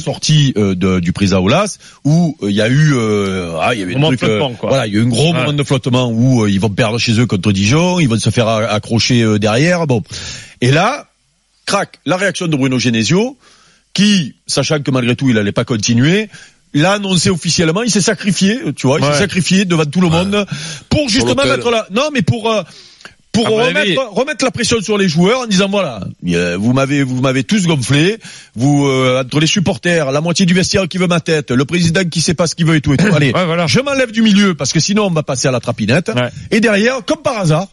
euh, 0.57 0.99
du 0.99 1.13
Prisa 1.13 1.39
Aulas 1.39 1.77
où 2.03 2.35
euh, 2.43 2.49
il 2.49 2.55
y 2.57 2.61
a 2.61 2.67
eu, 2.67 2.91
euh, 2.93 3.53
ah, 3.61 3.73
il 3.73 3.79
y 3.79 3.83
avait 3.83 3.93
Moment 3.93 4.09
un 4.09 4.11
de 4.11 4.15
truc, 4.17 4.29
euh, 4.29 4.37
flottement, 4.39 4.55
quoi. 4.57 4.69
voilà, 4.69 4.87
il 4.87 4.93
y 4.93 4.97
a 4.97 4.99
eu 4.99 5.03
un 5.05 5.07
gros 5.07 5.27
Ouais. 5.31 5.39
moment 5.39 5.53
de 5.53 5.63
flottement 5.63 6.09
où 6.11 6.43
euh, 6.43 6.49
ils 6.51 6.59
vont 6.59 6.69
perdre 6.69 6.97
chez 6.99 7.17
eux 7.17 7.25
contre 7.25 7.53
Dijon, 7.53 8.01
ils 8.01 8.09
vont 8.09 8.19
se 8.19 8.29
faire 8.29 8.49
accrocher 8.49 9.21
euh, 9.23 9.39
derrière, 9.39 9.87
bon. 9.87 10.03
Et 10.59 10.71
là, 10.71 11.07
crac, 11.65 11.99
la 12.05 12.17
réaction 12.17 12.47
de 12.47 12.57
Bruno 12.57 12.77
Genesio, 12.77 13.37
qui, 13.93 14.35
sachant 14.47 14.81
que 14.81 14.91
malgré 14.91 15.15
tout 15.15 15.29
il 15.29 15.37
allait 15.37 15.53
pas 15.53 15.63
continuer, 15.63 16.27
l'a 16.73 16.93
annoncé 16.93 17.29
officiellement, 17.29 17.81
il 17.83 17.91
s'est 17.91 18.01
sacrifié, 18.01 18.59
tu 18.75 18.87
vois, 18.87 18.99
il 18.99 19.05
Ouais. 19.05 19.13
s'est 19.13 19.19
sacrifié 19.19 19.65
devant 19.65 19.85
tout 19.85 20.01
le 20.01 20.09
monde 20.09 20.45
pour 20.89 21.09
justement 21.09 21.43
mettre 21.45 21.69
la, 21.71 21.87
non 21.91 22.09
mais 22.13 22.21
pour 22.21 22.51
euh, 22.51 22.61
pour 23.31 23.47
avis- 23.61 23.67
remettre, 23.95 24.01
remettre 24.13 24.45
la 24.45 24.51
pression 24.51 24.81
sur 24.81 24.97
les 24.97 25.07
joueurs 25.07 25.41
en 25.41 25.45
disant 25.45 25.69
voilà, 25.69 25.99
euh, 26.27 26.57
vous 26.59 26.73
m'avez 26.73 27.03
vous 27.03 27.21
m'avez 27.21 27.43
tous 27.43 27.67
gonflé, 27.67 28.17
vous 28.55 28.87
euh, 28.87 29.21
entre 29.23 29.39
les 29.39 29.45
supporters, 29.47 30.11
la 30.11 30.21
moitié 30.21 30.45
du 30.47 30.53
vestiaire 30.55 30.87
qui 30.87 30.97
veut 30.97 31.05
ma 31.07 31.19
tête, 31.19 31.51
le 31.51 31.63
président 31.65 32.03
qui 32.03 32.19
sait 32.21 32.33
pas 32.33 32.47
ce 32.47 32.55
qu'il 32.55 32.65
veut 32.65 32.75
et 32.75 32.81
tout 32.81 32.93
et 32.93 32.97
tout. 32.97 33.05
Allez, 33.13 33.31
Ouais, 33.33 33.45
voilà. 33.45 33.67
je 33.67 33.79
m'enlève 33.79 34.11
du 34.11 34.21
milieu 34.23 34.55
parce 34.55 34.73
que 34.73 34.79
sinon 34.79 35.05
on 35.05 35.11
va 35.11 35.21
passer 35.23 35.47
à 35.47 35.51
la 35.51 35.59
trapinette. 35.59 36.09
Ouais. 36.15 36.29
Et 36.51 36.59
derrière, 36.61 37.05
comme 37.05 37.21
par 37.21 37.37
hasard, 37.37 37.67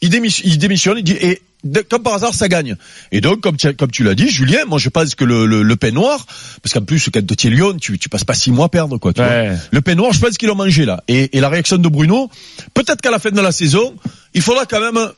il 0.00 0.10
démissionne, 0.10 0.48
il 0.50 0.58
démissionne, 0.58 0.98
il 0.98 1.04
dit 1.04 1.16
et 1.20 1.42
de- 1.64 1.80
comme 1.80 2.02
par 2.02 2.14
hasard, 2.14 2.34
ça 2.34 2.48
gagne. 2.48 2.76
Et 3.12 3.20
donc, 3.20 3.40
comme 3.40 3.56
tu, 3.56 3.72
comme 3.74 3.90
tu 3.90 4.02
l'as 4.04 4.14
dit, 4.14 4.28
Julien, 4.28 4.64
moi 4.66 4.78
je 4.78 4.88
pense 4.88 5.14
que 5.14 5.24
le, 5.24 5.46
le, 5.46 5.62
le 5.62 5.76
pain 5.76 5.90
noir, 5.90 6.26
parce 6.62 6.72
qu'en 6.74 6.82
plus, 6.84 7.08
quand 7.12 7.20
tu 7.36 7.46
es 7.46 7.50
Lyon, 7.50 7.76
tu, 7.80 7.98
tu 7.98 8.08
passes 8.08 8.24
pas 8.24 8.34
six 8.34 8.50
mois 8.50 8.66
à 8.66 8.68
perdre, 8.68 8.98
quoi. 8.98 9.12
Tu 9.12 9.20
Ouais. 9.20 9.48
vois. 9.50 9.58
Le 9.72 9.80
pain 9.80 9.94
noir, 9.94 10.12
je 10.12 10.20
pense 10.20 10.36
qu'ils 10.38 10.48
l'ont 10.48 10.54
mangé 10.54 10.84
là. 10.84 11.02
Et, 11.08 11.36
et 11.36 11.40
la 11.40 11.48
réaction 11.48 11.76
de 11.78 11.88
Bruno, 11.88 12.30
peut-être 12.74 13.00
qu'à 13.00 13.10
la 13.10 13.18
fin 13.18 13.30
de 13.30 13.40
la 13.40 13.52
saison, 13.52 13.94
il 14.34 14.42
faudra 14.42 14.64
quand 14.66 14.80
même 14.80 15.10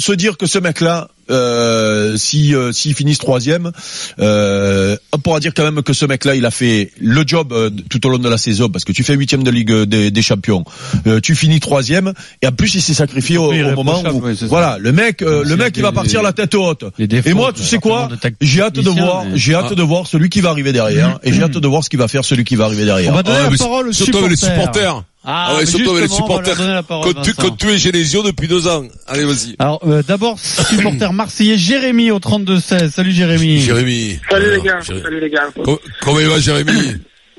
se 0.00 0.12
dire 0.12 0.36
que 0.36 0.46
ce 0.46 0.58
mec-là, 0.58 1.08
euh, 1.30 2.16
si 2.16 2.54
euh, 2.54 2.72
s'ils 2.72 2.94
finissent 2.94 3.18
troisième, 3.18 3.70
euh, 4.18 4.96
on 5.12 5.18
pourra 5.18 5.38
dire 5.40 5.52
quand 5.54 5.62
même 5.62 5.82
que 5.82 5.92
ce 5.92 6.04
mec-là, 6.04 6.34
il 6.34 6.44
a 6.46 6.50
fait 6.50 6.90
le 7.00 7.22
job 7.26 7.52
euh, 7.52 7.70
tout 7.88 8.04
au 8.06 8.10
long 8.10 8.18
de 8.18 8.28
la 8.28 8.38
saison 8.38 8.68
parce 8.68 8.84
que 8.84 8.92
tu 8.92 9.04
fais 9.04 9.14
huitième 9.14 9.42
de 9.44 9.50
Ligue 9.50 9.72
des, 9.84 10.10
des 10.10 10.22
Champions, 10.22 10.64
euh, 11.06 11.20
tu 11.20 11.34
finis 11.36 11.60
troisième 11.60 12.12
et 12.42 12.48
en 12.48 12.52
plus 12.52 12.74
il 12.74 12.82
s'est 12.82 12.94
sacrifié 12.94 13.38
au, 13.38 13.52
au 13.52 13.74
moment 13.74 14.02
où 14.12 14.20
oui, 14.24 14.36
voilà 14.48 14.78
le 14.80 14.90
mec, 14.92 15.22
euh, 15.22 15.44
le 15.44 15.56
mec 15.56 15.76
il 15.76 15.82
va 15.82 15.92
partir 15.92 16.22
la 16.22 16.32
tête 16.32 16.54
haute. 16.54 16.84
défauts, 16.98 17.28
Et 17.28 17.34
moi, 17.34 17.52
tu 17.52 17.62
sais 17.62 17.78
quoi 17.78 18.08
J'ai 18.40 18.62
hâte 18.62 18.74
de 18.74 18.88
voir, 18.90 19.24
mais- 19.24 19.36
j'ai 19.36 19.54
hâte 19.54 19.66
Ah. 19.70 19.74
de 19.74 19.82
voir 19.82 20.06
celui 20.06 20.30
qui 20.30 20.40
va 20.40 20.50
arriver 20.50 20.72
derrière 20.72 21.18
et 21.22 21.32
j'ai 21.32 21.42
hâte 21.42 21.52
de 21.58 21.68
voir 21.68 21.84
ce 21.84 21.90
qu'il 21.90 21.98
va 21.98 22.08
faire 22.08 22.24
celui 22.24 22.44
qui 22.44 22.56
va 22.56 22.64
arriver 22.64 22.84
derrière. 22.84 23.12
On 23.12 23.16
va 23.16 23.22
donner 23.22 23.38
Ah, 23.46 23.50
la 23.50 23.56
parole 23.56 23.88
aux 23.88 23.92
surtout 23.92 24.18
avec 24.18 24.30
les 24.30 24.36
supporters. 24.36 25.04
Supporters. 25.20 25.24
Ah, 25.24 25.56
ouais, 25.58 25.66
surtout 25.66 25.90
avec 25.90 26.02
les 26.02 26.08
supporters. 26.08 26.56
Quand 26.88 27.22
tu, 27.22 27.34
quand 27.34 27.56
tu 27.56 27.68
es 27.68 27.78
Genesio 27.78 28.22
depuis 28.22 28.48
deux 28.48 28.66
ans. 28.66 28.84
Allez, 29.06 29.24
vas-y. 29.24 29.54
Alors 29.58 29.80
euh, 29.86 30.02
d'abord 30.06 30.38
supporter 30.38 31.12
marseillais 31.12 31.58
Jérémy 31.58 32.10
au 32.10 32.18
32-16. 32.18 32.90
Salut 32.90 33.12
Jérémy. 33.12 33.60
Jérémy. 33.60 34.18
Salut 34.30 34.50
les 34.50 34.60
gars, 34.62 34.80
Jérémy. 34.80 35.02
salut 35.04 35.20
les 35.20 35.30
gars. 35.30 35.48
Com- 35.62 35.78
Comment 36.00 36.20
il 36.20 36.28
va, 36.28 36.38
Jérémy? 36.38 36.72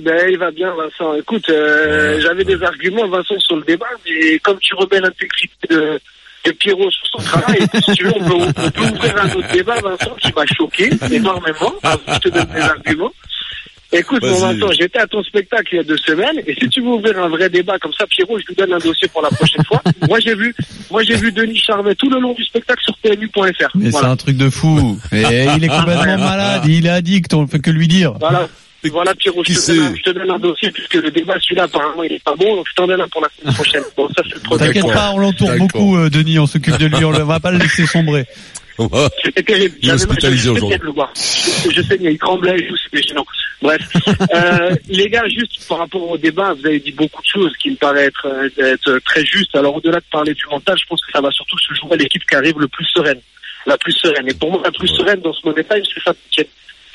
Ben, 0.03 0.29
il 0.31 0.37
va 0.39 0.49
bien, 0.51 0.73
Vincent. 0.75 1.13
Écoute, 1.15 1.47
euh, 1.49 2.19
j'avais 2.21 2.43
des 2.43 2.61
arguments, 2.63 3.07
Vincent, 3.07 3.35
sur 3.39 3.55
le 3.55 3.63
débat, 3.63 3.85
mais 4.07 4.39
comme 4.39 4.57
tu 4.59 4.73
remets 4.73 4.99
l'intégrité 4.99 5.55
de, 5.69 5.99
de 6.45 6.51
Pierrot 6.53 6.89
sur 6.89 7.05
son 7.11 7.23
travail, 7.23 7.59
si 7.85 7.91
tu 7.93 8.05
veux, 8.05 8.13
on 8.19 8.23
peut, 8.27 8.33
on 8.57 8.71
peut 8.71 8.81
ouvrir 8.81 9.15
un 9.21 9.29
autre 9.31 9.51
débat, 9.53 9.75
Vincent, 9.79 10.15
qui 10.19 10.33
m'a 10.35 10.45
choqué 10.47 10.89
énormément. 11.11 11.73
Ah, 11.83 11.97
je 12.13 12.17
te 12.17 12.29
donne 12.29 12.47
des 12.51 12.61
arguments. 12.61 13.11
Écoute, 13.91 14.23
mon. 14.23 14.39
Vincent, 14.39 14.71
j'étais 14.71 14.99
à 14.99 15.07
ton 15.07 15.21
spectacle 15.23 15.67
il 15.73 15.75
y 15.77 15.79
a 15.79 15.83
deux 15.83 15.97
semaines, 15.97 16.41
et 16.47 16.55
si 16.55 16.69
tu 16.69 16.81
veux 16.81 16.89
ouvrir 16.89 17.19
un 17.19 17.27
vrai 17.27 17.49
débat 17.49 17.77
comme 17.79 17.91
ça, 17.93 18.05
Pierrot, 18.07 18.39
je 18.39 18.45
lui 18.47 18.55
donne 18.55 18.73
un 18.73 18.79
dossier 18.79 19.07
pour 19.09 19.21
la 19.21 19.29
prochaine 19.29 19.63
fois. 19.65 19.81
Moi, 20.07 20.19
j'ai 20.19 20.35
vu, 20.35 20.55
moi, 20.89 21.03
j'ai 21.03 21.15
vu 21.15 21.31
Denis 21.31 21.57
Charvet 21.57 21.95
tout 21.95 22.09
le 22.09 22.19
long 22.19 22.33
du 22.33 22.43
spectacle 22.43 22.81
sur 22.83 22.97
PMU.fr. 22.97 23.69
Mais 23.75 23.91
c'est 23.91 24.05
un 24.05 24.15
truc 24.15 24.37
de 24.37 24.49
fou. 24.49 24.97
Et 25.11 25.45
il 25.57 25.63
est 25.63 25.67
complètement 25.67 26.17
malade, 26.17 26.65
il 26.65 26.85
est 26.85 26.89
addict, 26.89 27.33
on 27.33 27.43
ne 27.43 27.47
fait 27.47 27.59
que 27.59 27.71
lui 27.71 27.87
dire. 27.87 28.13
Voilà. 28.19 28.47
Voilà, 28.89 29.13
Pierrot, 29.15 29.43
je 29.43 29.53
te, 29.53 29.71
donne 29.71 29.95
je 29.95 30.01
te 30.01 30.09
donne 30.09 30.31
un 30.31 30.39
dossier, 30.39 30.71
puisque 30.71 30.95
le 30.95 31.11
débat, 31.11 31.35
celui-là, 31.39 31.63
apparemment, 31.63 32.03
il 32.03 32.13
est 32.13 32.23
pas 32.23 32.35
bon, 32.35 32.55
donc 32.55 32.65
je 32.69 32.75
t'en 32.75 32.87
donne 32.87 33.01
un 33.01 33.07
pour 33.07 33.21
la 33.21 33.29
semaine 33.29 33.53
prochaine. 33.53 33.83
Bon, 33.95 34.07
ça, 34.09 34.23
c'est 34.27 34.35
le 34.35 34.39
premier 34.39 34.59
T'inquiète 34.59 34.93
pas, 34.93 35.11
on 35.13 35.19
l'entoure 35.19 35.55
beaucoup, 35.57 35.97
euh, 35.97 36.09
Denis, 36.09 36.39
on 36.39 36.47
s'occupe 36.47 36.77
de 36.77 36.87
lui, 36.87 37.05
on 37.05 37.11
ne 37.11 37.21
va 37.21 37.39
pas 37.39 37.51
le 37.51 37.59
laisser 37.59 37.85
sombrer. 37.85 38.25
C'était 39.23 39.43
terrible. 39.43 39.75
Il 39.81 39.89
est 39.89 39.93
hospitalisé 39.93 40.49
aujourd'hui. 40.49 40.79
Je, 40.83 41.69
je 41.71 41.81
saignais, 41.81 42.13
il 42.13 42.17
tremblait 42.17 42.57
et 42.57 42.67
tout, 42.67 42.75
c'était 42.77 43.03
gênant. 43.07 43.25
Bref. 43.61 43.81
Euh, 44.33 44.75
les 44.87 45.09
gars, 45.09 45.27
juste 45.27 45.67
par 45.67 45.79
rapport 45.79 46.09
au 46.09 46.17
débat, 46.17 46.53
vous 46.53 46.65
avez 46.65 46.79
dit 46.79 46.91
beaucoup 46.91 47.21
de 47.21 47.27
choses 47.27 47.55
qui 47.57 47.71
me 47.71 47.75
paraissent 47.75 48.07
être, 48.07 48.27
euh, 48.27 48.73
être 48.73 48.99
très 48.99 49.25
justes. 49.25 49.55
Alors, 49.55 49.75
au-delà 49.75 49.99
de 49.99 50.05
parler 50.11 50.33
du 50.33 50.45
mental, 50.49 50.77
je 50.79 50.85
pense 50.87 51.01
que 51.01 51.11
ça 51.11 51.19
va 51.19 51.29
surtout 51.31 51.57
se 51.57 51.73
jouer 51.73 51.93
à 51.93 51.95
l'équipe 51.97 52.23
qui 52.23 52.35
arrive 52.35 52.57
le 52.59 52.67
plus 52.67 52.85
sereine. 52.85 53.19
La 53.65 53.77
plus 53.77 53.91
sereine. 53.91 54.27
Et 54.29 54.33
pour 54.33 54.51
moi, 54.51 54.61
la 54.63 54.71
plus 54.71 54.87
sereine 54.87 55.19
dans 55.21 55.33
ce 55.33 55.45
moment 55.45 55.57
time, 55.57 55.83
c'est 55.93 56.03
ça 56.03 56.13
qui 56.31 56.41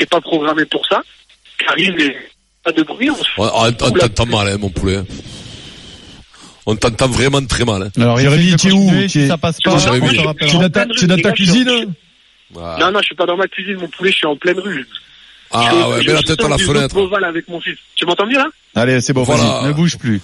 n'est 0.00 0.06
pas 0.06 0.20
programmé 0.20 0.64
pour 0.64 0.86
ça. 0.86 1.02
Arrive 1.68 1.94
pas 2.64 2.72
de 2.72 2.82
bruit. 2.82 3.10
On 3.10 3.44
On, 3.44 3.72
t'entend 3.72 4.26
mal, 4.26 4.48
hein, 4.48 4.56
mon 4.58 4.70
poulet. 4.70 5.00
On 6.66 6.74
t'entend 6.74 7.08
vraiment 7.08 7.44
très 7.46 7.64
mal. 7.64 7.82
Hein. 7.82 7.90
Alors, 7.96 8.18
Jérémy, 8.18 8.56
tu 8.56 8.68
es 8.68 8.72
où 8.72 9.08
si 9.08 9.28
ça 9.28 9.38
passe 9.38 9.58
pas, 9.62 9.74
on 9.74 9.78
Jérémy, 9.78 10.08
te 10.08 10.14
tu- 10.14 10.20
es 10.56 10.58
dans 10.58 10.68
ta, 10.70 10.86
tu 10.86 11.04
es 11.04 11.06
dans 11.08 11.16
ta 11.18 11.32
cuisine. 11.32 11.92
Non, 12.54 12.90
non, 12.92 12.98
je 13.00 13.04
suis 13.06 13.14
pas 13.14 13.26
dans 13.26 13.36
ma 13.36 13.46
cuisine, 13.46 13.76
mon 13.76 13.88
poulet, 13.88 14.10
je 14.10 14.16
suis 14.16 14.26
en 14.26 14.36
pleine 14.36 14.58
rue. 14.58 14.78
Je 14.78 14.82
suis- 14.82 14.90
Ah 15.52 15.88
ouais, 15.90 16.02
je 16.02 16.06
mets 16.08 16.12
la 16.14 16.18
suis 16.18 16.26
tête 16.26 16.44
à 16.44 16.48
la 16.48 16.58
fenêtre. 16.58 16.96
Avec 17.24 17.48
mon 17.48 17.60
fils. 17.60 17.76
Tu 17.94 18.04
m'entends 18.04 18.26
mieux 18.26 18.38
là? 18.38 18.48
Allez, 18.74 19.00
c'est 19.00 19.12
bon, 19.12 19.22
Voilà. 19.22 19.62
Ne 19.68 19.72
bouge 19.72 19.96
plus. 19.96 20.20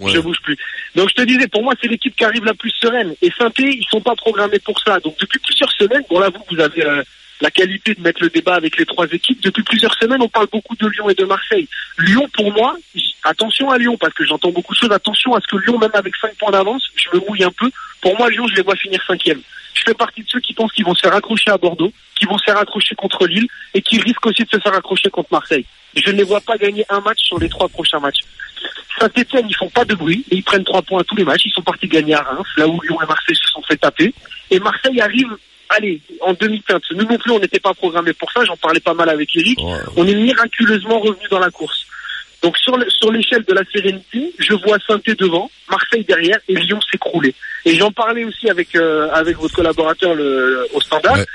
Ouais. 0.00 0.12
je 0.14 0.18
bouge 0.20 0.38
plus. 0.42 0.56
Donc 0.96 1.08
je 1.10 1.14
te 1.22 1.26
disais, 1.26 1.46
pour 1.48 1.62
moi, 1.62 1.74
c'est 1.80 1.88
l'équipe 1.88 2.14
qui 2.16 2.24
arrive 2.24 2.44
la 2.44 2.54
plus 2.54 2.72
sereine. 2.80 3.14
Et 3.20 3.30
Saint-Étienne, 3.38 3.72
ils 3.78 3.86
sont 3.90 4.00
pas 4.00 4.14
programmés 4.16 4.58
pour 4.58 4.78
ça. 4.80 4.98
Donc 5.00 5.14
depuis 5.20 5.38
plusieurs 5.40 5.70
semaines, 5.72 6.02
bon 6.08 6.18
là 6.20 6.30
vous, 6.30 6.42
vous 6.50 6.60
avez 6.60 6.84
euh, 6.84 7.02
la 7.40 7.50
qualité 7.50 7.94
de 7.94 8.02
mettre 8.02 8.22
le 8.22 8.28
débat 8.28 8.54
avec 8.54 8.78
les 8.78 8.86
trois 8.86 9.06
équipes. 9.06 9.40
Depuis 9.42 9.62
plusieurs 9.62 9.94
semaines, 9.94 10.22
on 10.22 10.28
parle 10.28 10.48
beaucoup 10.52 10.76
de 10.76 10.86
Lyon 10.88 11.08
et 11.08 11.14
de 11.14 11.24
Marseille. 11.24 11.68
Lyon, 11.98 12.28
pour 12.32 12.52
moi, 12.52 12.76
attention 13.24 13.70
à 13.70 13.78
Lyon 13.78 13.96
parce 13.98 14.14
que 14.14 14.24
j'entends 14.24 14.50
beaucoup 14.50 14.74
de 14.74 14.78
choses. 14.78 14.92
Attention 14.92 15.34
à 15.34 15.40
ce 15.40 15.46
que 15.46 15.56
Lyon, 15.56 15.78
même 15.78 15.90
avec 15.94 16.14
5 16.16 16.34
points 16.36 16.50
d'avance, 16.50 16.84
je 16.96 17.08
me 17.16 17.24
mouille 17.26 17.44
un 17.44 17.50
peu. 17.50 17.70
Pour 18.00 18.16
moi, 18.16 18.30
Lyon, 18.30 18.46
je 18.48 18.56
les 18.56 18.62
vois 18.62 18.76
finir 18.76 19.02
cinquième. 19.06 19.40
Je 19.74 19.82
fais 19.86 19.94
partie 19.94 20.22
de 20.22 20.28
ceux 20.28 20.40
qui 20.40 20.52
pensent 20.52 20.72
qu'ils 20.72 20.84
vont 20.84 20.94
se 20.94 21.00
faire 21.00 21.14
accrocher 21.14 21.50
à 21.50 21.56
Bordeaux, 21.56 21.92
qui 22.18 22.26
vont 22.26 22.36
se 22.36 22.44
faire 22.44 22.58
accrocher 22.58 22.94
contre 22.94 23.26
Lille 23.26 23.46
et 23.72 23.80
qui 23.80 24.00
risquent 24.00 24.26
aussi 24.26 24.44
de 24.44 24.50
se 24.50 24.58
faire 24.58 24.74
accrocher 24.74 25.08
contre 25.10 25.28
Marseille. 25.32 25.64
Je 25.94 26.10
ne 26.10 26.16
les 26.18 26.22
vois 26.22 26.40
pas 26.40 26.56
gagner 26.56 26.84
un 26.88 27.00
match 27.00 27.18
sur 27.20 27.38
les 27.38 27.48
trois 27.48 27.68
prochains 27.68 28.00
matchs. 28.00 28.20
Saint-Etienne, 28.98 29.46
ils 29.48 29.56
font 29.56 29.70
pas 29.70 29.84
de 29.84 29.94
bruit 29.94 30.24
et 30.30 30.36
ils 30.36 30.42
prennent 30.42 30.64
trois 30.64 30.82
points 30.82 31.00
à 31.00 31.04
tous 31.04 31.16
les 31.16 31.24
matchs. 31.24 31.46
Ils 31.46 31.52
sont 31.52 31.62
partis 31.62 31.88
gagner 31.88 32.14
à 32.14 32.22
Reims, 32.22 32.46
là 32.56 32.68
où 32.68 32.80
Lyon 32.82 32.98
et 33.02 33.06
Marseille 33.06 33.36
se 33.36 33.48
sont 33.48 33.62
fait 33.62 33.76
taper. 33.76 34.12
Et 34.50 34.58
Marseille 34.58 35.00
arrive, 35.00 35.36
allez, 35.70 36.00
en 36.20 36.32
demi-teinte. 36.34 36.82
Nous 36.92 37.04
non 37.04 37.18
plus, 37.18 37.32
on 37.32 37.38
n'était 37.40 37.60
pas 37.60 37.74
programmés 37.74 38.12
pour 38.12 38.30
ça. 38.32 38.44
J'en 38.44 38.56
parlais 38.56 38.80
pas 38.80 38.94
mal 38.94 39.08
avec 39.08 39.34
Eric. 39.36 39.58
Ouais. 39.58 39.78
On 39.96 40.06
est 40.06 40.14
miraculeusement 40.14 41.00
revenu 41.00 41.26
dans 41.30 41.38
la 41.38 41.50
course. 41.50 41.86
Donc 42.42 42.56
sur 42.56 42.76
le- 42.76 42.88
sur 42.88 43.12
l'échelle 43.12 43.44
de 43.44 43.52
la 43.52 43.62
sérénité, 43.70 44.32
je 44.38 44.54
vois 44.54 44.78
saint 44.86 44.98
devant, 45.18 45.50
Marseille 45.70 46.04
derrière 46.04 46.38
et 46.48 46.54
Lyon 46.54 46.78
s'écrouler. 46.90 47.34
Et 47.66 47.74
j'en 47.76 47.92
parlais 47.92 48.24
aussi 48.24 48.48
avec 48.48 48.74
euh, 48.76 49.10
avec 49.12 49.36
votre 49.36 49.54
collaborateur 49.54 50.14
le, 50.14 50.66
au 50.72 50.80
standard. 50.80 51.18
Ouais. 51.18 51.26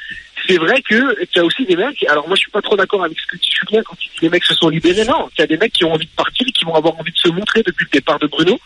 C'est 0.47 0.57
vrai 0.57 0.81
que 0.81 1.23
tu 1.25 1.39
as 1.39 1.45
aussi 1.45 1.63
des 1.65 1.75
mecs. 1.75 2.03
Alors 2.09 2.27
moi 2.27 2.35
je 2.35 2.41
suis 2.41 2.51
pas 2.51 2.61
trop 2.61 2.75
d'accord 2.75 3.03
avec 3.03 3.19
ce 3.19 3.27
que 3.27 3.37
dit 3.37 3.49
Julien 3.51 3.83
quand 3.83 3.95
il 4.03 4.09
dit 4.09 4.17
les 4.23 4.29
mecs 4.29 4.45
se 4.45 4.55
sont 4.55 4.69
libérés. 4.69 5.05
Non, 5.05 5.29
il 5.37 5.41
y 5.41 5.43
a 5.43 5.47
des 5.47 5.57
mecs 5.57 5.73
qui 5.73 5.85
ont 5.85 5.93
envie 5.93 6.07
de 6.07 6.11
partir, 6.15 6.47
et 6.47 6.51
qui 6.51 6.65
vont 6.65 6.73
avoir 6.73 6.99
envie 6.99 7.11
de 7.11 7.17
se 7.17 7.29
montrer 7.29 7.61
depuis 7.63 7.85
le 7.85 7.91
départ 7.91 8.17
de 8.17 8.25
Bruno 8.27 8.59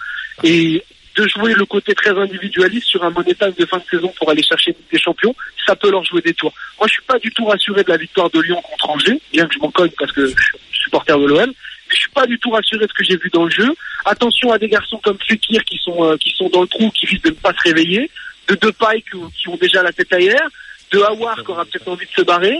et 0.43 0.81
de 1.19 1.27
jouer 1.27 1.53
le 1.53 1.65
côté 1.65 1.93
très 1.93 2.11
individualiste 2.17 2.87
sur 2.87 3.03
un 3.03 3.09
money 3.09 3.33
time 3.35 3.53
de 3.57 3.65
fin 3.65 3.77
de 3.77 3.83
saison 3.91 4.07
pour 4.17 4.29
aller 4.29 4.41
chercher 4.43 4.73
des 4.91 4.99
champions, 4.99 5.35
ça 5.65 5.75
peut 5.75 5.91
leur 5.91 6.03
jouer 6.05 6.21
des 6.21 6.33
tours. 6.33 6.53
Moi, 6.79 6.87
je 6.87 6.93
suis 6.93 7.01
pas 7.03 7.19
du 7.19 7.29
tout 7.31 7.45
rassuré 7.45 7.83
de 7.83 7.89
la 7.89 7.97
victoire 7.97 8.29
de 8.29 8.39
Lyon 8.39 8.61
contre 8.61 8.89
Angers, 8.89 9.19
bien 9.33 9.45
que 9.47 9.53
je 9.53 9.59
m'en 9.59 9.69
cogne 9.71 9.91
parce 9.99 10.11
que 10.13 10.27
je 10.27 10.31
suis 10.31 10.57
supporter 10.83 11.17
de 11.19 11.25
l'OM. 11.25 11.45
Mais 11.47 11.95
je 11.95 11.99
suis 11.99 12.09
pas 12.11 12.25
du 12.25 12.39
tout 12.39 12.51
rassuré 12.51 12.85
de 12.85 12.89
ce 12.89 12.93
que 12.93 13.03
j'ai 13.03 13.17
vu 13.17 13.29
dans 13.33 13.43
le 13.43 13.51
jeu. 13.51 13.69
Attention 14.05 14.51
à 14.53 14.57
des 14.57 14.69
garçons 14.69 14.99
comme 15.03 15.17
Fekir 15.27 15.63
qui 15.65 15.77
sont 15.83 16.03
euh, 16.05 16.15
qui 16.17 16.29
sont 16.31 16.47
dans 16.49 16.61
le 16.61 16.67
trou, 16.67 16.89
qui 16.91 17.05
risquent 17.05 17.25
de 17.25 17.29
ne 17.31 17.35
pas 17.35 17.51
se 17.53 17.63
réveiller, 17.67 18.09
de 18.47 18.55
Depay 18.55 19.01
qui, 19.01 19.17
qui 19.35 19.49
ont 19.49 19.57
déjà 19.57 19.83
la 19.83 19.91
tête 19.91 20.13
ailleurs, 20.13 20.47
de 20.91 20.99
Hawar 21.01 21.43
qui 21.43 21.51
aura 21.51 21.65
peut-être 21.65 21.87
envie 21.89 22.05
de 22.05 22.11
se 22.11 22.21
barrer. 22.21 22.55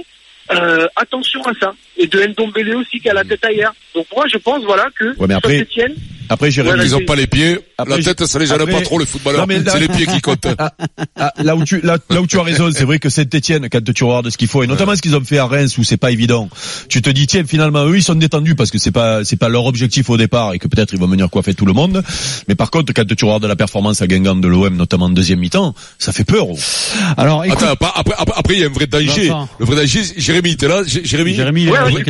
Euh, 0.52 0.88
attention 0.96 1.42
à 1.44 1.54
ça. 1.62 1.74
Et 1.96 2.08
de 2.08 2.20
Ndombele 2.26 2.76
aussi 2.76 3.00
qui 3.00 3.08
a 3.10 3.14
la 3.14 3.24
tête 3.24 3.46
ailleurs. 3.46 3.74
Donc 3.94 4.08
moi, 4.14 4.26
je 4.28 4.38
pense 4.38 4.64
voilà 4.64 4.88
que 5.00 5.16
Ouais, 5.18 5.28
mais 5.28 5.36
après- 5.36 5.60
Saint-Etienne, 5.60 5.96
Après, 6.30 6.52
Jérémy, 6.52 6.70
Voilà, 6.76 6.86
Ils 6.86 6.96
ont 6.96 7.06
pas 7.06 7.16
les 7.16 7.28
pieds. 7.28 7.60
Après, 7.78 7.98
la 7.98 8.04
tête, 8.14 8.26
ça 8.26 8.40
les 8.40 8.46
gêne 8.46 8.62
après- 8.62 8.72
pas 8.74 8.82
trop, 8.82 9.00
mais 9.48 9.60
là- 9.60 9.72
C'est 9.74 9.80
les 9.80 9.88
pieds 9.88 10.06
qui 10.06 10.22
comptent. 10.22 10.48
Ah, 11.22 11.34
là 11.44 11.56
où 11.56 11.64
tu 11.66 11.82
là, 11.82 11.98
là 12.10 12.22
où 12.22 12.28
tu 12.28 12.40
as 12.40 12.44
raison, 12.44 12.70
c'est 12.72 12.86
vrai 12.86 13.00
que 13.00 13.10
Saint-Etienne, 13.10 13.68
quand 13.70 13.84
tu 13.94 14.04
regardes 14.04 14.30
ce 14.30 14.38
qu'il 14.38 14.48
faut, 14.48 14.64
et 14.64 14.68
notamment 14.68 14.96
ce 14.96 15.02
qu'ils 15.02 15.16
ont 15.18 15.24
fait 15.24 15.38
à 15.38 15.46
Reims 15.46 15.78
où 15.78 15.84
c'est 15.84 15.98
pas 15.98 16.12
évident, 16.12 16.50
tu 16.88 17.02
te 17.02 17.10
dis 17.10 17.28
tiens 17.28 17.44
finalement 17.46 17.86
eux 17.86 17.98
ils 17.98 18.04
sont 18.04 18.16
détendus 18.16 18.56
parce 18.56 18.72
que 18.72 18.78
c'est 18.78 18.92
pas 18.92 19.26
c'est 19.26 19.36
pas 19.36 19.50
leur 19.50 19.66
objectif 19.66 20.10
au 20.10 20.16
départ 20.18 20.54
et 20.54 20.60
que 20.60 20.68
peut-être 20.68 20.94
ils 20.94 21.00
vont 21.00 21.08
venir 21.08 21.30
coiffer 21.30 21.54
tout 21.54 21.66
le 21.66 21.74
monde. 21.74 22.04
Mais 22.48 22.56
par 22.56 22.72
contre 22.72 22.94
quand 22.94 23.06
tu 23.06 23.26
regardes 23.26 23.46
la 23.46 23.56
performance 23.58 24.02
à 24.02 24.08
Guingamp 24.08 24.36
de 24.38 24.48
l'OM, 24.48 24.76
notamment 24.76 25.06
en 25.06 25.10
deuxième 25.10 25.40
mi-temps, 25.40 25.74
ça 25.98 26.14
fait 26.14 26.24
peur. 26.24 26.48
oh. 26.50 26.58
Alors, 27.18 27.44
écoute, 27.44 27.62
Attends, 27.64 27.76
pas- 27.76 27.94
après, 27.96 28.16
après, 28.18 28.36
après, 28.38 28.54
il 28.56 28.60
y 28.62 28.64
a 28.64 28.68
un 28.68 28.70
vrai 28.72 28.88
danger. 28.88 29.28
Vincent. 29.28 29.50
Le 29.60 29.66
vrai 29.66 29.76
danger, 29.78 30.02
Jérémy, 30.18 30.56
t'es 30.58 30.68
là, 30.68 30.84
Jé- 30.84 31.02
Jérémy? 31.04 31.34
Jérémy, 31.36 31.64
il 31.64 31.68
est 31.68 31.72
Ouais, 31.72 31.78
là, 31.80 31.86
ouais. 31.88 32.04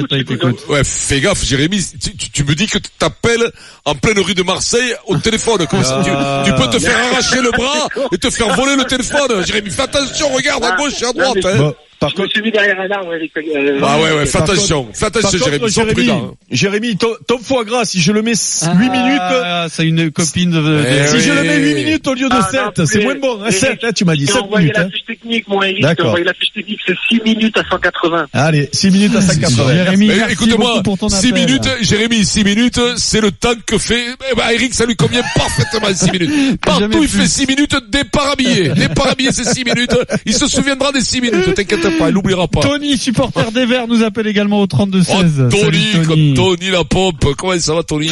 Ouais, 0.69 0.83
fais 0.83 1.19
gaffe, 1.21 1.43
Jérémy. 1.45 1.83
Tu, 2.01 2.15
tu- 2.15 2.29
tu 2.29 2.43
me 2.43 2.53
dis 2.53 2.67
que 2.67 2.77
tu 2.77 2.89
t'appelles 2.99 3.51
en 3.85 3.95
pleine 4.13 4.25
rue 4.25 4.33
de 4.33 4.43
Marseille 4.43 4.95
au 5.07 5.17
téléphone. 5.17 5.65
Comme 5.67 5.83
ça, 5.83 6.01
tu, 6.03 6.09
tu 6.49 6.55
peux 6.57 6.69
te 6.69 6.79
faire 6.79 6.97
arracher 7.11 7.41
le 7.41 7.51
bras 7.51 7.87
et 8.11 8.17
te 8.17 8.29
faire 8.29 8.55
voler 8.55 8.75
le 8.75 8.83
téléphone. 8.85 9.45
Jérémy, 9.45 9.69
fais 9.69 9.83
attention, 9.83 10.29
regarde 10.29 10.63
à 10.63 10.75
gauche 10.75 11.01
et 11.01 11.05
à 11.05 11.13
droite. 11.13 11.37
hein. 11.45 11.73
Par 11.99 12.09
je 12.09 12.15
me 12.15 12.21
contre 12.21 12.31
suis 12.33 12.41
mis 12.41 12.51
derrière 12.51 12.79
un 12.79 12.89
arbre, 12.91 13.13
Eric. 13.13 13.31
Euh, 13.37 13.79
Ah 13.83 13.99
ouais, 13.99 14.11
ouais, 14.13 14.25
fais 14.25 14.37
attention. 14.37 14.87
Fais 14.93 15.05
attention, 15.07 15.37
Jérémy. 15.37 15.69
Jérémy, 15.69 15.93
prudent. 15.93 16.29
hein. 16.31 16.35
Jérémy, 16.49 16.95
ton, 16.97 17.09
ton 17.27 17.37
foie 17.39 17.65
gras, 17.65 17.83
si 17.85 17.99
je 17.99 18.11
le 18.13 18.21
mets 18.21 18.31
8 18.35 18.89
minutes, 18.89 19.19
Ah, 19.21 19.67
c'est 19.69 19.85
une 19.85 20.09
copine 20.11 20.51
de, 20.51 20.61
de- 20.61 20.83
Eh 20.87 21.07
si 21.07 21.15
oui. 21.15 21.21
je 21.21 21.31
le 21.33 21.43
mets 21.43 21.57
8 21.57 21.73
minutes 21.75 22.07
au 22.07 22.13
lieu 22.13 22.29
de 22.29 22.33
Ah, 22.35 22.47
7, 22.49 22.61
non, 22.77 22.85
c'est 22.85 23.03
moins 23.03 23.15
bon. 23.15 23.35
Hein, 23.41 23.47
Eric, 23.47 23.59
7, 23.59 23.79
hein, 23.83 23.89
tu 23.93 24.05
m'as 24.05 24.15
dit 24.15 24.25
J'ai 24.27 24.31
7 24.33 24.41
envoyé 24.43 24.65
minutes. 24.67 24.77
la 24.77 24.83
Hein. 24.83 24.89
fiche 24.93 25.05
technique, 25.05 25.47
mon 25.49 25.61
Eric. 25.61 25.81
D'accord. 25.81 26.17
La 26.17 26.33
fiche 26.33 26.53
technique, 26.53 26.79
c'est 26.87 26.95
6 27.09 27.21
minutes 27.23 27.57
à 27.57 27.63
180. 27.69 28.27
Allez, 28.33 28.69
6 28.71 28.91
minutes 28.91 29.15
à 29.15 29.21
180. 29.21 29.73
Jérémy, 29.73 30.09
Eh, 30.11 30.31
Écoute-moi, 30.31 30.57
beaucoup 30.71 30.83
pour 30.83 30.97
ton 30.99 31.09
6 31.09 31.29
appel. 31.29 31.45
minutes, 31.45 31.69
Jérémy, 31.81 32.23
6 32.25 32.43
minutes, 32.45 32.79
c'est 32.97 33.19
le 33.21 33.31
temps 33.31 33.53
que 33.65 33.77
fait, 33.77 34.05
eh 34.31 34.35
ben, 34.35 34.43
Eric, 34.53 34.73
ça 34.73 34.85
lui 34.85 34.95
convient 34.95 35.21
parfaitement 35.35 35.93
6 35.93 36.11
minutes. 36.11 36.61
Partout, 36.61 36.99
il 37.03 37.07
fait 37.09 37.27
6 37.27 37.45
minutes 37.47 37.75
départ 37.89 38.31
habillé. 38.31 38.69
Départ 38.69 39.07
habillé, 39.09 39.31
c'est 39.33 39.43
6 39.43 39.65
minutes. 39.65 39.95
Il 40.25 40.33
se 40.33 40.47
souviendra 40.47 40.91
des 40.93 41.01
6 41.01 41.19
minutes, 41.21 41.53
t'inquiète 41.55 41.85
pas, 41.97 42.09
il 42.09 42.13
l'oubliera 42.13 42.47
pas. 42.47 42.61
Tony, 42.61 42.97
supporter 42.97 43.51
des 43.51 43.65
Verts, 43.65 43.87
nous 43.87 44.03
appelle 44.03 44.27
également 44.27 44.61
au 44.61 44.65
32-16. 44.65 45.47
Oh, 45.47 45.49
Tony, 45.49 45.61
Salut, 45.91 46.07
comme 46.07 46.33
Tony 46.35 46.69
la 46.71 46.83
pompe. 46.83 47.25
Comment 47.37 47.57
ça 47.59 47.73
va, 47.73 47.83
Tony? 47.83 48.09